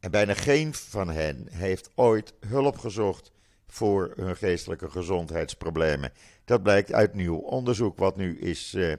En 0.00 0.10
bijna 0.10 0.34
geen 0.34 0.74
van 0.74 1.10
hen 1.10 1.46
heeft 1.50 1.90
ooit 1.94 2.34
hulp 2.46 2.78
gezocht 2.78 3.32
voor 3.66 4.12
hun 4.16 4.36
geestelijke 4.36 4.90
gezondheidsproblemen. 4.90 6.12
Dat 6.44 6.62
blijkt 6.62 6.92
uit 6.92 7.14
nieuw 7.14 7.36
onderzoek 7.36 7.98
wat 7.98 8.16
nu 8.16 8.38
is 8.38 8.74
uh, 8.74 8.92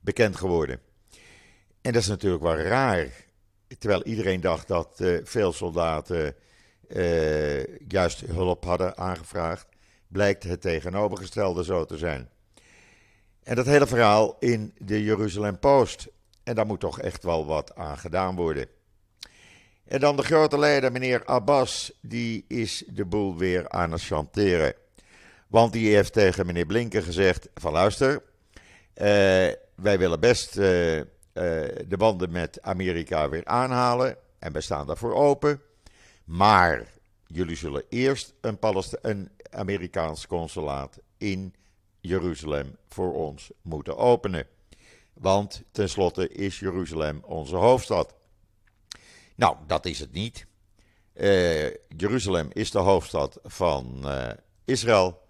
bekend 0.00 0.36
geworden. 0.36 0.80
En 1.80 1.92
dat 1.92 2.02
is 2.02 2.08
natuurlijk 2.08 2.42
wel 2.42 2.56
raar. 2.56 3.08
Terwijl 3.78 4.04
iedereen 4.04 4.40
dacht 4.40 4.68
dat 4.68 5.02
veel 5.22 5.52
soldaten 5.52 6.34
uh, 6.88 7.64
juist 7.88 8.20
hulp 8.20 8.64
hadden 8.64 8.96
aangevraagd, 8.96 9.66
blijkt 10.08 10.42
het 10.42 10.60
tegenovergestelde 10.60 11.64
zo 11.64 11.84
te 11.84 11.98
zijn. 11.98 12.28
En 13.42 13.56
dat 13.56 13.66
hele 13.66 13.86
verhaal 13.86 14.36
in 14.38 14.74
de 14.78 15.04
Jeruzalem 15.04 15.58
Post. 15.58 16.08
En 16.42 16.54
daar 16.54 16.66
moet 16.66 16.80
toch 16.80 17.00
echt 17.00 17.22
wel 17.22 17.46
wat 17.46 17.74
aan 17.74 17.98
gedaan 17.98 18.36
worden. 18.36 18.66
En 19.84 20.00
dan 20.00 20.16
de 20.16 20.22
grote 20.22 20.58
leider, 20.58 20.92
meneer 20.92 21.24
Abbas, 21.24 21.92
die 22.00 22.44
is 22.48 22.84
de 22.86 23.04
boel 23.04 23.36
weer 23.36 23.68
aan 23.68 23.92
het 23.92 24.02
chanteren. 24.02 24.74
Want 25.46 25.72
die 25.72 25.94
heeft 25.94 26.12
tegen 26.12 26.46
meneer 26.46 26.66
Blinken 26.66 27.02
gezegd: 27.02 27.48
van 27.54 27.72
luister, 27.72 28.12
uh, 28.12 28.22
wij 29.74 29.98
willen 29.98 30.20
best 30.20 30.56
uh, 30.56 30.64
de 31.32 31.96
banden 31.98 32.30
met 32.30 32.62
Amerika 32.62 33.28
weer 33.28 33.44
aanhalen. 33.44 34.16
En 34.38 34.52
wij 34.52 34.62
staan 34.62 34.86
daarvoor 34.86 35.14
open. 35.14 35.60
Maar 36.24 36.92
jullie 37.26 37.56
zullen 37.56 37.84
eerst 37.88 38.34
een, 38.40 38.58
een 39.02 39.30
Amerikaans 39.50 40.26
consulaat 40.26 40.98
in 41.18 41.54
Jeruzalem 42.00 42.76
voor 42.88 43.14
ons 43.14 43.50
moeten 43.62 43.96
openen. 43.96 44.46
Want 45.12 45.62
tenslotte 45.70 46.28
is 46.28 46.58
Jeruzalem 46.58 47.20
onze 47.24 47.56
hoofdstad. 47.56 48.14
Nou, 49.34 49.56
dat 49.66 49.86
is 49.86 49.98
het 49.98 50.12
niet. 50.12 50.46
Uh, 51.14 51.70
Jeruzalem 51.96 52.48
is 52.52 52.70
de 52.70 52.78
hoofdstad 52.78 53.38
van 53.42 54.00
uh, 54.04 54.30
Israël. 54.64 55.22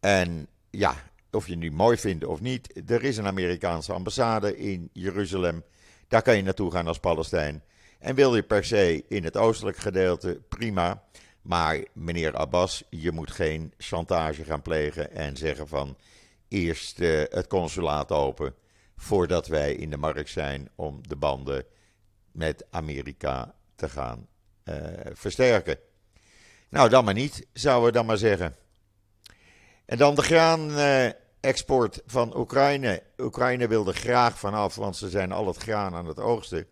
En 0.00 0.48
ja, 0.70 0.94
of 1.30 1.46
je 1.46 1.56
nu 1.56 1.70
mooi 1.70 1.96
vindt 1.96 2.24
of 2.24 2.40
niet, 2.40 2.90
er 2.90 3.04
is 3.04 3.16
een 3.16 3.26
Amerikaanse 3.26 3.92
ambassade 3.92 4.56
in 4.58 4.90
Jeruzalem. 4.92 5.64
Daar 6.08 6.22
kan 6.22 6.36
je 6.36 6.42
naartoe 6.42 6.70
gaan 6.70 6.86
als 6.86 6.98
Palestijn. 6.98 7.62
En 7.98 8.14
wil 8.14 8.34
je 8.34 8.42
per 8.42 8.64
se 8.64 9.04
in 9.08 9.24
het 9.24 9.36
oostelijk 9.36 9.76
gedeelte, 9.76 10.40
prima. 10.48 11.02
Maar 11.42 11.84
meneer 11.92 12.36
Abbas, 12.36 12.84
je 12.90 13.12
moet 13.12 13.30
geen 13.30 13.72
chantage 13.78 14.44
gaan 14.44 14.62
plegen 14.62 15.10
en 15.10 15.36
zeggen 15.36 15.68
van 15.68 15.96
eerst 16.48 17.00
uh, 17.00 17.22
het 17.28 17.46
consulaat 17.46 18.12
open 18.12 18.54
voordat 18.96 19.46
wij 19.46 19.74
in 19.74 19.90
de 19.90 19.96
markt 19.96 20.30
zijn 20.30 20.68
om 20.74 21.08
de 21.08 21.16
banden 21.16 21.64
met 22.32 22.64
Amerika 22.70 23.54
te 23.74 23.88
gaan 23.88 24.26
uh, 24.64 24.74
versterken. 25.12 25.78
Nou, 26.68 26.88
dan 26.88 27.04
maar 27.04 27.14
niet, 27.14 27.46
zouden 27.52 27.86
we 27.86 27.92
dan 27.92 28.06
maar 28.06 28.16
zeggen. 28.16 28.56
En 29.84 29.98
dan 29.98 30.14
de 30.14 30.22
graanexport 30.22 32.02
van 32.06 32.36
Oekraïne. 32.36 33.02
Oekraïne 33.18 33.68
wilde 33.68 33.92
graag 33.92 34.38
vanaf, 34.38 34.74
want 34.74 34.96
ze 34.96 35.08
zijn 35.08 35.32
al 35.32 35.46
het 35.46 35.56
graan 35.56 35.94
aan 35.94 36.06
het 36.06 36.20
oogsten. 36.20 36.66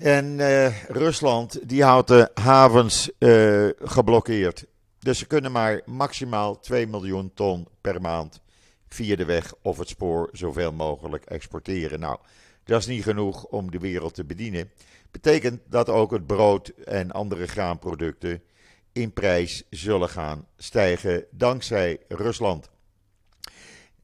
En 0.00 0.38
uh, 0.38 0.82
Rusland 0.82 1.68
die 1.68 1.84
houdt 1.84 2.08
de 2.08 2.30
havens 2.34 3.10
uh, 3.18 3.68
geblokkeerd. 3.78 4.66
Dus 4.98 5.18
ze 5.18 5.26
kunnen 5.26 5.52
maar 5.52 5.80
maximaal 5.84 6.58
2 6.58 6.86
miljoen 6.86 7.30
ton 7.34 7.68
per 7.80 8.00
maand 8.00 8.40
via 8.88 9.16
de 9.16 9.24
weg 9.24 9.54
of 9.62 9.78
het 9.78 9.88
spoor 9.88 10.28
zoveel 10.32 10.72
mogelijk 10.72 11.24
exporteren. 11.24 12.00
Nou, 12.00 12.18
dat 12.64 12.80
is 12.80 12.86
niet 12.86 13.02
genoeg 13.02 13.44
om 13.44 13.70
de 13.70 13.78
wereld 13.78 14.14
te 14.14 14.24
bedienen. 14.24 14.70
Betekent 15.10 15.60
dat 15.66 15.88
ook 15.88 16.10
het 16.10 16.26
brood 16.26 16.68
en 16.84 17.10
andere 17.10 17.46
graanproducten 17.46 18.42
in 18.92 19.12
prijs 19.12 19.62
zullen 19.70 20.08
gaan 20.08 20.46
stijgen 20.56 21.24
dankzij 21.30 21.98
Rusland. 22.08 22.70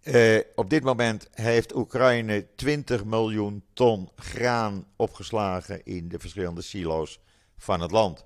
Uh, 0.06 0.40
op 0.54 0.70
dit 0.70 0.84
moment 0.84 1.28
heeft 1.32 1.74
Oekraïne 1.74 2.46
20 2.54 3.04
miljoen 3.04 3.64
ton 3.72 4.10
graan 4.16 4.86
opgeslagen 4.96 5.84
in 5.84 6.08
de 6.08 6.18
verschillende 6.18 6.62
silo's 6.62 7.20
van 7.56 7.80
het 7.80 7.90
land. 7.90 8.24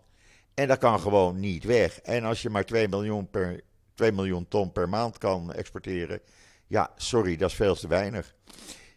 En 0.55 0.69
dat 0.69 0.79
kan 0.79 1.01
gewoon 1.01 1.41
niet 1.41 1.65
weg. 1.65 2.01
En 2.01 2.25
als 2.25 2.43
je 2.43 2.51
maar 2.51 2.65
2 2.65 2.89
miljoen, 2.89 3.31
per, 3.31 3.61
2 3.95 4.13
miljoen 4.13 4.49
ton 4.49 4.73
per 4.73 4.89
maand 4.89 5.19
kan 5.19 5.53
exporteren, 5.53 6.21
ja, 6.67 6.91
sorry, 6.97 7.37
dat 7.37 7.51
is 7.51 7.57
veel 7.57 7.75
te 7.75 7.89
weinig. 7.89 8.35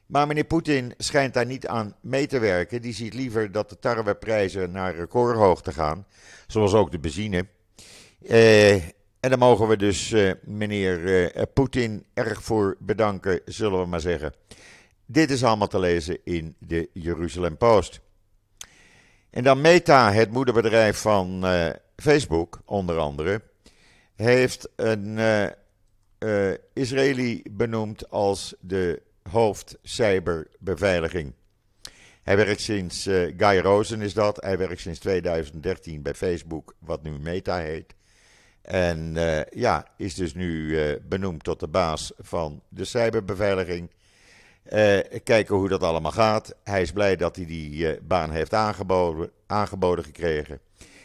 Maar 0.05 0.27
meneer 0.27 0.43
Poetin 0.43 0.93
schijnt 0.97 1.33
daar 1.33 1.45
niet 1.45 1.67
aan 1.67 1.95
mee 2.01 2.27
te 2.27 2.39
werken. 2.39 2.81
Die 2.81 2.93
ziet 2.93 3.13
liever 3.13 3.51
dat 3.51 3.69
de 3.69 3.79
tarweprijzen 3.79 4.71
naar 4.71 4.95
recordhoogte 4.95 5.71
gaan, 5.71 6.05
zoals 6.47 6.73
ook 6.73 6.91
de 6.91 6.99
benzine. 6.99 7.47
Eh, 8.27 8.81
en 9.23 9.29
daar 9.29 9.37
mogen 9.37 9.67
we 9.67 9.77
dus 9.77 10.11
uh, 10.11 10.31
meneer 10.41 10.99
uh, 10.99 11.41
Poetin 11.53 12.05
erg 12.13 12.43
voor 12.43 12.75
bedanken, 12.79 13.41
zullen 13.45 13.79
we 13.79 13.85
maar 13.85 13.99
zeggen. 13.99 14.33
Dit 15.05 15.31
is 15.31 15.43
allemaal 15.43 15.67
te 15.67 15.79
lezen 15.79 16.17
in 16.23 16.55
de 16.59 16.89
Jeruzalem 16.93 17.57
Post. 17.57 17.99
En 19.29 19.43
dan 19.43 19.61
Meta, 19.61 20.11
het 20.11 20.31
moederbedrijf 20.31 20.97
van 20.97 21.45
uh, 21.45 21.69
Facebook, 21.95 22.61
onder 22.65 22.97
andere, 22.97 23.41
heeft 24.15 24.69
een 24.75 25.19
Israëli 26.73 27.43
benoemd 27.51 28.09
als 28.09 28.55
de 28.59 29.01
hoofd 29.29 29.77
cyberbeveiliging. 29.83 31.33
Hij 32.23 32.37
werkt 32.37 32.61
sinds, 32.61 33.03
Guy 33.37 33.57
Rosen 33.57 34.01
is 34.01 34.13
dat, 34.13 34.41
hij 34.41 34.57
werkt 34.57 34.81
sinds 34.81 34.99
2013 34.99 36.01
bij 36.01 36.13
Facebook, 36.13 36.75
wat 36.79 37.03
nu 37.03 37.11
Meta 37.19 37.57
heet. 37.57 37.95
En 38.63 39.15
uh, 39.15 39.43
ja, 39.43 39.87
is 39.97 40.15
dus 40.15 40.33
nu 40.33 40.67
uh, 40.67 40.95
benoemd 41.07 41.43
tot 41.43 41.59
de 41.59 41.67
baas 41.67 42.11
van 42.17 42.61
de 42.69 42.85
cyberbeveiliging. 42.85 43.89
Uh, 44.65 44.99
kijken 45.23 45.55
hoe 45.55 45.69
dat 45.69 45.83
allemaal 45.83 46.11
gaat. 46.11 46.55
Hij 46.63 46.81
is 46.81 46.91
blij 46.91 47.15
dat 47.15 47.35
hij 47.35 47.45
die 47.45 48.01
baan 48.01 48.31
heeft 48.31 48.53
aangeboden, 48.53 49.31
aangeboden 49.47 50.05
gekregen. 50.05 50.59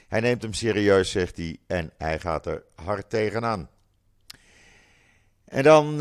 Hij 0.09 0.21
neemt 0.21 0.43
hem 0.43 0.53
serieus, 0.53 1.11
zegt 1.11 1.37
hij, 1.37 1.59
en 1.67 1.91
hij 1.97 2.19
gaat 2.19 2.47
er 2.47 2.65
hard 2.75 3.11
tegenaan. 3.11 3.69
En 5.45 5.63
dan, 5.63 5.99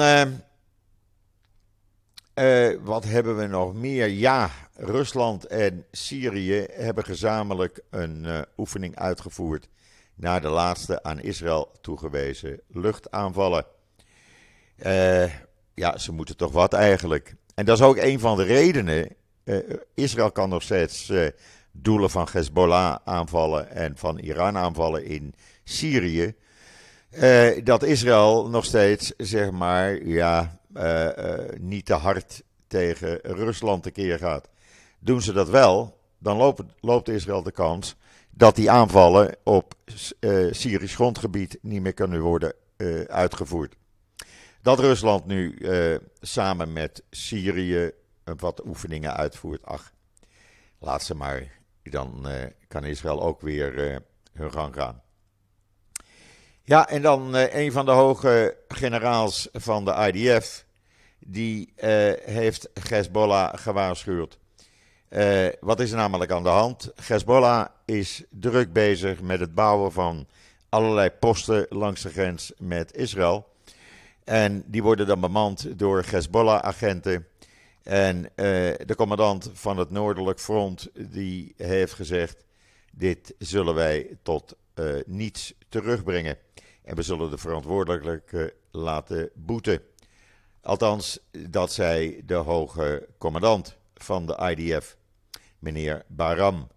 wat 2.82 3.04
hebben 3.04 3.38
we 3.38 3.48
nog 3.48 3.74
meer? 3.74 4.08
Ja, 4.08 4.50
Rusland 4.74 5.46
en 5.46 5.86
Syrië 5.92 6.66
hebben 6.72 7.04
gezamenlijk 7.04 7.82
een 7.90 8.46
oefening 8.58 8.96
uitgevoerd 8.96 9.68
na 10.18 10.40
de 10.40 10.50
laatste 10.50 11.04
aan 11.04 11.20
Israël 11.20 11.72
toegewezen 11.82 12.60
luchtaanvallen. 12.68 13.66
Uh, 14.86 15.34
ja, 15.74 15.98
ze 15.98 16.12
moeten 16.12 16.38
toch 16.38 16.52
wat 16.52 16.74
eigenlijk. 16.74 17.36
En 17.56 17.66
dat 17.66 17.78
is 17.78 17.84
ook 17.84 17.98
een 17.98 18.20
van 18.20 18.38
de 18.38 18.44
redenen. 18.44 19.16
Uh, 19.44 19.58
Israël 19.94 20.32
kan 20.32 20.50
nog 20.50 20.62
steeds 20.62 21.10
uh, 21.10 21.28
doelen 21.72 22.10
van 22.10 22.28
Hezbollah 22.32 22.96
aanvallen 23.04 23.72
en 23.72 23.98
van 23.98 24.18
Iran 24.18 24.58
aanvallen 24.58 25.06
in 25.06 25.34
Syrië. 25.64 26.36
dat 27.64 27.84
Israël 27.84 28.50
nog 28.50 28.66
steeds, 28.66 29.14
zeg 29.18 29.52
maar, 29.52 30.06
ja, 30.06 30.60
niet 31.60 31.86
te 31.86 31.94
hard 31.94 32.44
tegen 32.68 33.20
Rusland 33.24 33.84
tekeer 33.84 34.18
gaat. 34.18 34.50
Doen 35.00 35.22
ze 35.22 35.34
dat 35.34 35.50
wel, 35.50 35.98
dan 36.18 36.38
loopt, 36.38 36.64
loopt 36.80 37.10
Israël 37.10 37.44
de 37.44 37.52
kans 37.52 37.96
dat 38.38 38.56
die 38.56 38.72
aanvallen 38.72 39.36
op 39.44 39.74
uh, 40.20 40.54
Syrisch 40.54 40.96
grondgebied 40.96 41.58
niet 41.62 41.82
meer 41.82 41.94
kunnen 41.94 42.22
worden 42.22 42.54
uh, 42.78 43.02
uitgevoerd. 43.02 43.76
Dat 44.62 44.80
Rusland 44.80 45.26
nu 45.26 45.56
uh, 45.60 45.98
samen 46.22 46.74
met 46.74 47.04
Syrië 47.10 47.92
wat 48.38 48.66
oefeningen 48.66 49.16
uitvoert, 49.16 49.66
ach, 49.66 49.92
laat 50.80 51.04
ze 51.04 51.16
maar. 51.16 51.56
Dan 51.84 52.28
kan 52.68 52.84
Israël 52.84 53.22
ook 53.22 53.42
weer 53.42 54.02
hun 54.34 54.52
gang 54.52 54.76
gaan. 54.76 55.02
Ja, 56.64 56.90
en 56.90 57.02
dan 57.02 57.34
een 57.34 57.72
van 57.72 57.86
de 57.86 57.92
hoge 57.92 58.58
generaals 58.68 59.50
van 59.54 59.86
de 59.86 60.12
IDF, 60.14 60.66
die 61.20 61.74
heeft 62.26 62.70
Hezbollah 62.90 63.54
gewaarschuwd 63.54 64.40
uh, 65.10 65.48
wat 65.60 65.80
is 65.80 65.92
er 65.92 65.98
namelijk 65.98 66.32
aan 66.32 66.44
de 66.44 66.50
hand? 66.50 66.92
Hezbollah 67.08 67.68
is 67.86 68.24
druk 68.30 68.74
bezig 68.74 69.22
met 69.22 69.40
het 69.40 69.54
bouwen 69.56 69.92
van 69.92 70.28
allerlei 70.70 71.10
posten 71.10 71.66
langs 71.70 72.02
de 72.02 72.10
grens 72.10 72.52
met 72.58 72.96
Israël. 72.96 73.48
En 74.24 74.64
die 74.66 74.84
worden 74.84 75.08
dan 75.08 75.20
bemand 75.20 75.80
door 75.80 76.04
Hezbollah-agenten. 76.10 77.28
En 77.84 78.18
uh, 78.18 78.26
de 78.86 78.96
commandant 78.96 79.50
van 79.54 79.78
het 79.78 79.90
Noordelijk 79.90 80.40
Front 80.40 80.90
die 80.94 81.54
heeft 81.58 81.94
gezegd: 81.94 82.46
dit 82.92 83.34
zullen 83.38 83.74
wij 83.74 84.18
tot 84.24 84.56
uh, 84.76 84.96
niets 85.06 85.54
terugbrengen. 85.70 86.38
En 86.84 86.96
we 86.96 87.02
zullen 87.02 87.30
de 87.30 87.38
verantwoordelijke 87.38 88.54
laten 88.72 89.30
boeten. 89.34 89.82
Althans, 90.62 91.20
dat 91.32 91.74
zei 91.74 92.22
de 92.26 92.34
hoge 92.34 93.08
commandant 93.18 93.78
van 93.94 94.26
de 94.26 94.56
IDF, 94.56 94.97
meneer 95.74 96.04
Baram. 96.08 96.68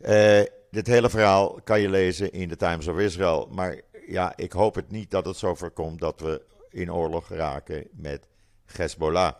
Uh, 0.00 0.42
dit 0.70 0.86
hele 0.86 1.10
verhaal 1.10 1.60
kan 1.64 1.80
je 1.80 1.90
lezen 1.90 2.32
in 2.32 2.48
de 2.48 2.56
Times 2.56 2.86
of 2.86 2.98
Israel. 2.98 3.48
Maar 3.50 3.80
ja, 4.06 4.36
ik 4.36 4.52
hoop 4.52 4.74
het 4.74 4.90
niet 4.90 5.10
dat 5.10 5.24
het 5.24 5.36
zo 5.36 5.54
voorkomt 5.54 6.00
dat 6.00 6.20
we 6.20 6.42
in 6.70 6.92
oorlog 6.92 7.28
raken 7.28 7.88
met 7.92 8.28
Hezbollah. 8.64 9.34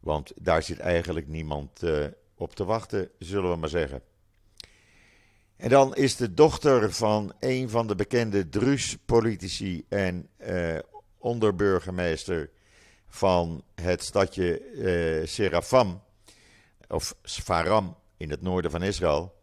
Want 0.00 0.32
daar 0.34 0.62
zit 0.62 0.78
eigenlijk 0.78 1.28
niemand 1.28 1.82
uh, 1.82 2.06
op 2.34 2.54
te 2.54 2.64
wachten, 2.64 3.10
zullen 3.18 3.50
we 3.50 3.56
maar 3.56 3.68
zeggen. 3.68 4.02
En 5.56 5.68
dan 5.68 5.94
is 5.94 6.16
de 6.16 6.34
dochter 6.34 6.92
van 6.92 7.32
een 7.40 7.70
van 7.70 7.86
de 7.86 7.94
bekende 7.94 8.48
Druus-politici 8.48 9.84
en 9.88 10.28
uh, 10.38 10.78
onderburgemeester 11.18 12.50
van 13.08 13.64
het 13.74 14.04
stadje 14.04 14.72
uh, 14.72 15.26
Serafam, 15.26 16.02
of 16.88 17.16
Sfaram 17.22 17.96
in 18.16 18.30
het 18.30 18.42
noorden 18.42 18.70
van 18.70 18.82
Israël. 18.82 19.34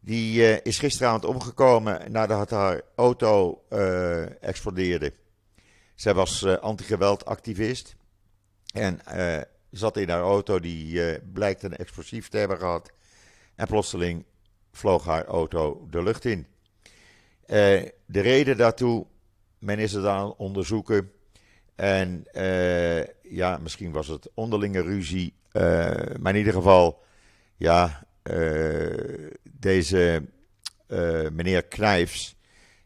Die 0.00 0.40
uh, 0.40 0.56
is 0.62 0.78
gisteravond 0.78 1.24
omgekomen 1.24 2.12
nadat 2.12 2.50
haar 2.50 2.82
auto 2.96 3.62
uh, 3.70 4.42
explodeerde. 4.42 5.12
Zij 5.94 6.14
was 6.14 6.42
uh, 6.42 6.56
anti-geweldactivist 6.56 7.96
en 8.72 9.00
zat 9.70 9.96
in 9.96 10.08
haar 10.08 10.20
auto 10.20 10.60
die 10.60 11.20
blijkt 11.20 11.62
een 11.62 11.76
explosief 11.76 12.28
te 12.28 12.38
hebben 12.38 12.58
gehad. 12.58 12.92
En 13.54 13.66
plotseling 13.66 14.24
vloog 14.72 15.04
haar 15.04 15.24
auto 15.24 15.86
de 15.90 16.02
lucht 16.02 16.24
in. 16.24 16.46
de 17.46 18.20
reden 18.20 18.56
daartoe, 18.56 19.06
men 19.58 19.78
is 19.78 19.92
het 19.92 20.04
aan 20.04 20.26
het 20.26 20.36
onderzoeken. 20.36 21.12
En 21.74 22.26
ja, 23.22 23.58
misschien 23.62 23.92
was 23.92 24.06
het 24.06 24.30
onderlinge 24.34 24.82
ruzie 24.82 25.37
uh, 25.52 25.62
maar 26.20 26.32
in 26.32 26.38
ieder 26.38 26.52
geval, 26.52 27.02
ja, 27.56 28.06
uh, 28.22 29.30
deze 29.50 30.22
uh, 30.88 31.28
meneer 31.30 31.62
Knijfs, 31.64 32.36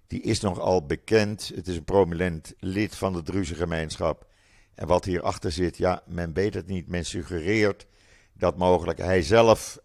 Die 0.07 0.23
is 0.23 0.41
nogal 0.41 0.87
bekend. 0.87 1.53
Het 1.55 1.69
is 1.69 1.77
een 1.77 1.85
prominent 1.85 2.55
lid 2.59 2.97
van 2.97 3.13
de 3.13 3.23
Druze 3.23 3.55
gemeenschap. 3.55 4.27
En 4.75 4.87
wat 4.87 5.05
hierachter 5.05 5.53
zit, 5.53 5.77
ja, 5.77 6.03
men 6.07 6.33
weet 6.33 6.55
het 6.55 6.67
niet. 6.67 6.89
Men 6.89 7.05
suggereert 7.05 7.87
dat 8.33 8.57
mogelijk 8.57 8.99
hij 8.99 9.23
zelf 9.23 9.79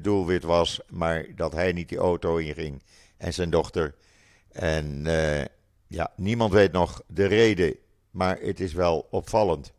doelwit 0.00 0.42
was, 0.42 0.80
maar 0.88 1.26
dat 1.36 1.52
hij 1.52 1.72
niet 1.72 1.88
die 1.88 1.98
auto 1.98 2.36
inging 2.36 2.82
en 3.16 3.34
zijn 3.34 3.50
dochter. 3.50 3.94
En 4.52 5.02
ja, 5.86 6.12
niemand 6.16 6.52
weet 6.52 6.72
nog 6.72 7.02
de 7.06 7.26
reden, 7.26 7.76
maar 8.10 8.38
het 8.40 8.60
is 8.60 8.72
wel 8.72 9.06
opvallend. 9.10 9.72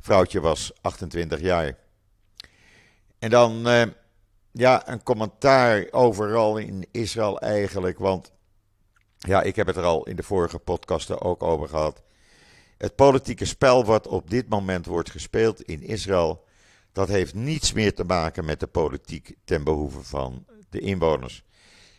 Vrouwtje 0.00 0.40
was 0.40 0.72
28 0.80 1.40
jaar. 1.40 1.76
En 3.18 3.30
dan, 3.30 3.68
uh, 3.68 3.82
ja, 4.52 4.88
een 4.88 5.02
commentaar 5.02 5.86
overal 5.90 6.56
in 6.56 6.86
Israël 6.90 7.40
eigenlijk, 7.40 7.98
want 7.98 8.32
ja, 9.18 9.42
ik 9.42 9.56
heb 9.56 9.66
het 9.66 9.76
er 9.76 9.84
al 9.84 10.06
in 10.06 10.16
de 10.16 10.22
vorige 10.22 10.58
podcasten 10.58 11.20
ook 11.20 11.42
over 11.42 11.68
gehad. 11.68 12.02
Het 12.78 12.94
politieke 12.94 13.44
spel 13.44 13.84
wat 13.84 14.06
op 14.06 14.30
dit 14.30 14.48
moment 14.48 14.86
wordt 14.86 15.10
gespeeld 15.10 15.62
in 15.62 15.82
Israël, 15.82 16.44
dat 16.92 17.08
heeft 17.08 17.34
niets 17.34 17.72
meer 17.72 17.94
te 17.94 18.04
maken 18.04 18.44
met 18.44 18.60
de 18.60 18.66
politiek 18.66 19.34
ten 19.44 19.64
behoeve 19.64 20.02
van 20.02 20.46
de 20.70 20.80
inwoners. 20.80 21.42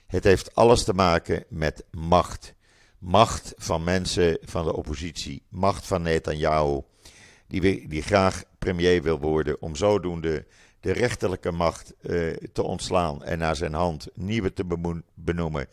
Het 0.08 0.24
heeft 0.24 0.56
alles 0.56 0.84
te 0.84 0.94
maken 0.94 1.46
met 1.50 1.84
macht. 1.92 2.54
Macht 2.98 3.54
van 3.58 3.84
mensen 3.84 4.38
van 4.42 4.64
de 4.64 4.76
oppositie, 4.76 5.44
macht 5.50 5.88
van 5.88 6.02
Netanyahu, 6.02 6.82
die, 7.50 7.88
die 7.88 8.02
graag 8.02 8.44
premier 8.60 9.02
wil 9.02 9.20
worden 9.20 9.62
om 9.62 9.76
zodoende 9.76 10.46
de 10.80 10.92
rechterlijke 10.92 11.52
macht 11.52 11.94
uh, 12.02 12.36
te 12.54 12.64
ontslaan 12.64 13.24
en 13.24 13.38
naar 13.38 13.56
zijn 13.56 13.74
hand 13.74 14.08
nieuwe 14.14 14.54
te 14.54 14.64
benoemen 15.14 15.68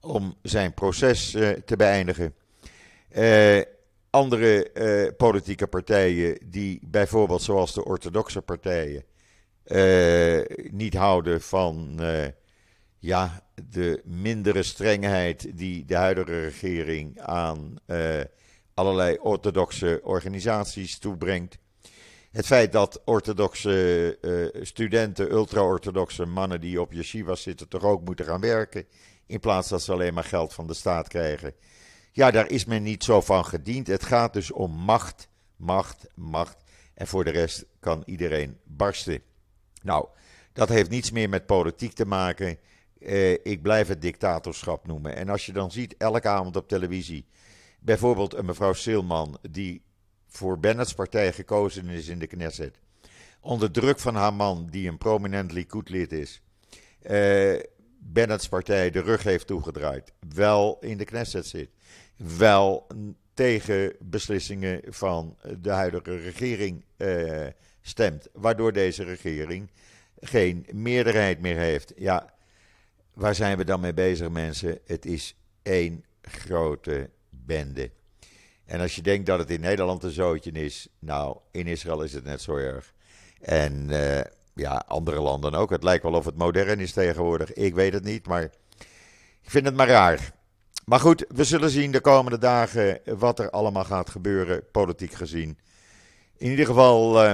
om 0.00 0.34
zijn 0.42 0.74
proces 0.74 1.34
uh, 1.34 1.48
te 1.48 1.76
beëindigen. 1.76 2.34
Uh, 3.16 3.60
andere 4.10 4.70
politieke 5.16 5.66
partijen 5.66 6.38
die 6.44 6.80
bijvoorbeeld 6.82 7.42
zoals 7.42 7.74
de 7.74 7.84
orthodoxe 7.84 8.42
partijen 8.42 9.04
niet 10.70 10.94
houden 10.94 11.40
van 11.40 12.00
ja, 12.98 13.42
de 13.68 14.00
mindere 14.04 14.62
strengheid 14.62 15.58
die 15.58 15.84
de 15.84 15.94
huidige 15.94 16.40
regering 16.40 17.20
aan 17.20 17.76
allerlei 18.76 19.18
orthodoxe 19.20 20.00
organisaties 20.02 20.98
toebrengt. 20.98 21.58
Het 22.30 22.46
feit 22.46 22.72
dat 22.72 23.02
orthodoxe 23.04 24.18
uh, 24.20 24.62
studenten, 24.64 25.32
ultra-orthodoxe 25.32 26.26
mannen 26.26 26.60
die 26.60 26.80
op 26.80 26.92
yeshivas 26.92 27.42
zitten, 27.42 27.68
toch 27.68 27.82
ook 27.82 28.04
moeten 28.04 28.24
gaan 28.24 28.40
werken. 28.40 28.84
In 29.26 29.40
plaats 29.40 29.68
dat 29.68 29.82
ze 29.82 29.92
alleen 29.92 30.14
maar 30.14 30.24
geld 30.24 30.54
van 30.54 30.66
de 30.66 30.74
staat 30.74 31.08
krijgen. 31.08 31.52
Ja, 32.12 32.30
daar 32.30 32.50
is 32.50 32.64
men 32.64 32.82
niet 32.82 33.04
zo 33.04 33.20
van 33.20 33.44
gediend. 33.44 33.86
Het 33.86 34.04
gaat 34.04 34.32
dus 34.32 34.52
om 34.52 34.70
macht, 34.70 35.28
macht, 35.56 36.06
macht. 36.14 36.56
En 36.94 37.06
voor 37.06 37.24
de 37.24 37.30
rest 37.30 37.64
kan 37.80 38.02
iedereen 38.06 38.58
barsten. 38.64 39.22
Nou, 39.82 40.06
dat 40.52 40.68
heeft 40.68 40.90
niets 40.90 41.10
meer 41.10 41.28
met 41.28 41.46
politiek 41.46 41.92
te 41.92 42.06
maken. 42.06 42.58
Uh, 42.98 43.32
ik 43.32 43.62
blijf 43.62 43.88
het 43.88 44.02
dictatorschap 44.02 44.86
noemen. 44.86 45.16
En 45.16 45.28
als 45.28 45.46
je 45.46 45.52
dan 45.52 45.70
ziet 45.70 45.94
elke 45.98 46.28
avond 46.28 46.56
op 46.56 46.68
televisie. 46.68 47.26
Bijvoorbeeld 47.78 48.34
een 48.34 48.44
mevrouw 48.44 48.72
Silman, 48.72 49.38
die 49.50 49.82
voor 50.26 50.58
Bennett's 50.58 50.94
partij 50.94 51.32
gekozen 51.32 51.88
is 51.88 52.08
in 52.08 52.18
de 52.18 52.26
Knesset. 52.26 52.78
Onder 53.40 53.70
druk 53.70 53.98
van 53.98 54.14
haar 54.14 54.34
man, 54.34 54.66
die 54.70 54.88
een 54.88 54.98
prominent 54.98 55.52
Likud-lid 55.52 56.12
is. 56.12 56.42
Uh, 57.10 57.60
Bennett's 57.98 58.48
partij 58.48 58.90
de 58.90 59.00
rug 59.00 59.22
heeft 59.22 59.46
toegedraaid. 59.46 60.12
Wel 60.34 60.78
in 60.80 60.98
de 60.98 61.04
Knesset 61.04 61.46
zit. 61.46 61.70
Wel 62.16 62.86
tegen 63.34 63.96
beslissingen 64.00 64.80
van 64.84 65.36
de 65.58 65.70
huidige 65.70 66.16
regering 66.16 66.84
uh, 66.96 67.46
stemt. 67.80 68.28
Waardoor 68.32 68.72
deze 68.72 69.04
regering 69.04 69.70
geen 70.20 70.66
meerderheid 70.72 71.40
meer 71.40 71.56
heeft. 71.56 71.92
Ja, 71.96 72.34
waar 73.14 73.34
zijn 73.34 73.58
we 73.58 73.64
dan 73.64 73.80
mee 73.80 73.94
bezig, 73.94 74.30
mensen? 74.30 74.78
Het 74.86 75.06
is 75.06 75.36
één 75.62 76.04
grote 76.22 77.10
bende. 77.46 77.90
En 78.64 78.80
als 78.80 78.94
je 78.94 79.02
denkt 79.02 79.26
dat 79.26 79.38
het 79.38 79.50
in 79.50 79.60
Nederland 79.60 80.02
een 80.02 80.10
zootje 80.10 80.50
is, 80.52 80.88
nou, 80.98 81.36
in 81.50 81.66
Israël 81.66 82.02
is 82.02 82.12
het 82.12 82.24
net 82.24 82.42
zo 82.42 82.56
erg. 82.56 82.92
En 83.40 83.88
uh, 83.90 84.20
ja, 84.54 84.84
andere 84.86 85.20
landen 85.20 85.54
ook. 85.54 85.70
Het 85.70 85.82
lijkt 85.82 86.02
wel 86.02 86.12
of 86.12 86.24
het 86.24 86.36
modern 86.36 86.80
is 86.80 86.92
tegenwoordig. 86.92 87.52
Ik 87.52 87.74
weet 87.74 87.92
het 87.92 88.04
niet, 88.04 88.26
maar 88.26 88.42
ik 89.42 89.50
vind 89.50 89.64
het 89.64 89.74
maar 89.74 89.88
raar. 89.88 90.34
Maar 90.84 91.00
goed, 91.00 91.24
we 91.28 91.44
zullen 91.44 91.70
zien 91.70 91.92
de 91.92 92.00
komende 92.00 92.38
dagen 92.38 93.00
wat 93.04 93.38
er 93.38 93.50
allemaal 93.50 93.84
gaat 93.84 94.10
gebeuren, 94.10 94.70
politiek 94.72 95.12
gezien. 95.12 95.58
In 96.36 96.50
ieder 96.50 96.66
geval, 96.66 97.24
uh, 97.24 97.32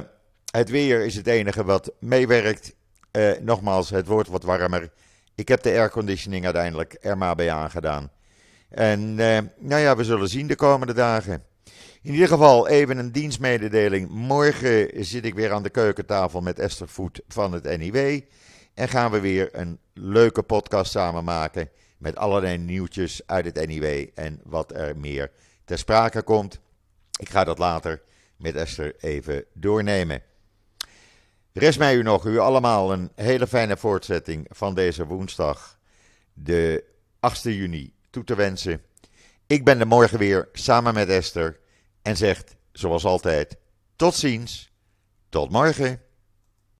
het 0.51 0.70
weer 0.70 1.05
is 1.05 1.14
het 1.14 1.27
enige 1.27 1.64
wat 1.64 1.92
meewerkt. 1.98 2.75
Uh, 3.12 3.31
nogmaals, 3.40 3.90
het 3.90 4.07
wordt 4.07 4.29
wat 4.29 4.42
warmer. 4.42 4.90
Ik 5.35 5.48
heb 5.48 5.62
de 5.62 5.70
airconditioning 5.70 6.44
uiteindelijk 6.44 6.96
er 7.01 7.18
maar 7.18 7.35
bij 7.35 7.53
aangedaan. 7.53 8.11
En 8.72 9.00
uh, 9.00 9.38
nou 9.58 9.80
ja, 9.80 9.96
we 9.96 10.04
zullen 10.04 10.28
zien 10.28 10.46
de 10.46 10.56
komende 10.56 10.94
dagen. 10.94 11.44
In 12.02 12.12
ieder 12.12 12.28
geval 12.28 12.68
even 12.68 12.98
een 12.98 13.12
dienstmededeling. 13.12 14.08
Morgen 14.08 15.04
zit 15.04 15.24
ik 15.24 15.35
weer 15.35 15.52
aan 15.52 15.62
de 15.62 15.70
keukentafel 15.70 16.40
met 16.40 16.58
Esther 16.58 16.88
Voet 16.88 17.20
van 17.28 17.52
het 17.52 17.78
NIW. 17.78 18.20
En 18.74 18.88
gaan 18.88 19.11
we 19.11 19.20
weer 19.20 19.48
een 19.52 19.78
leuke 19.94 20.42
podcast 20.42 20.90
samen 20.90 21.24
maken. 21.24 21.68
Met 21.98 22.16
allerlei 22.16 22.58
nieuwtjes 22.58 23.22
uit 23.26 23.44
het 23.44 23.66
NIW 23.66 24.08
en 24.14 24.40
wat 24.44 24.72
er 24.72 24.96
meer 24.96 25.30
ter 25.64 25.78
sprake 25.78 26.22
komt. 26.22 26.61
Ik 27.18 27.28
ga 27.28 27.44
dat 27.44 27.58
later 27.58 28.02
met 28.37 28.54
Esther 28.54 28.94
even 28.98 29.44
doornemen. 29.52 30.22
Rest 31.52 31.78
mij 31.78 31.96
u 31.96 32.02
nog, 32.02 32.26
u 32.26 32.38
allemaal 32.38 32.92
een 32.92 33.11
hele 33.14 33.46
fijne 33.46 33.76
voortzetting 33.76 34.46
van 34.50 34.74
deze 34.74 35.06
woensdag, 35.06 35.78
de 36.32 36.85
8 37.20 37.42
juni, 37.42 37.92
toe 38.12 38.25
te 38.25 38.35
wensen. 38.35 38.83
Ik 39.46 39.64
ben 39.64 39.81
er 39.81 39.87
morgen 39.87 40.18
weer 40.18 40.48
samen 40.53 40.94
met 40.94 41.09
Esther 41.09 41.61
en 42.03 42.16
zegt, 42.16 42.57
zoals 42.72 43.05
altijd, 43.05 43.57
tot 43.96 44.14
ziens, 44.14 44.70
tot 45.29 45.51
morgen. 45.51 46.01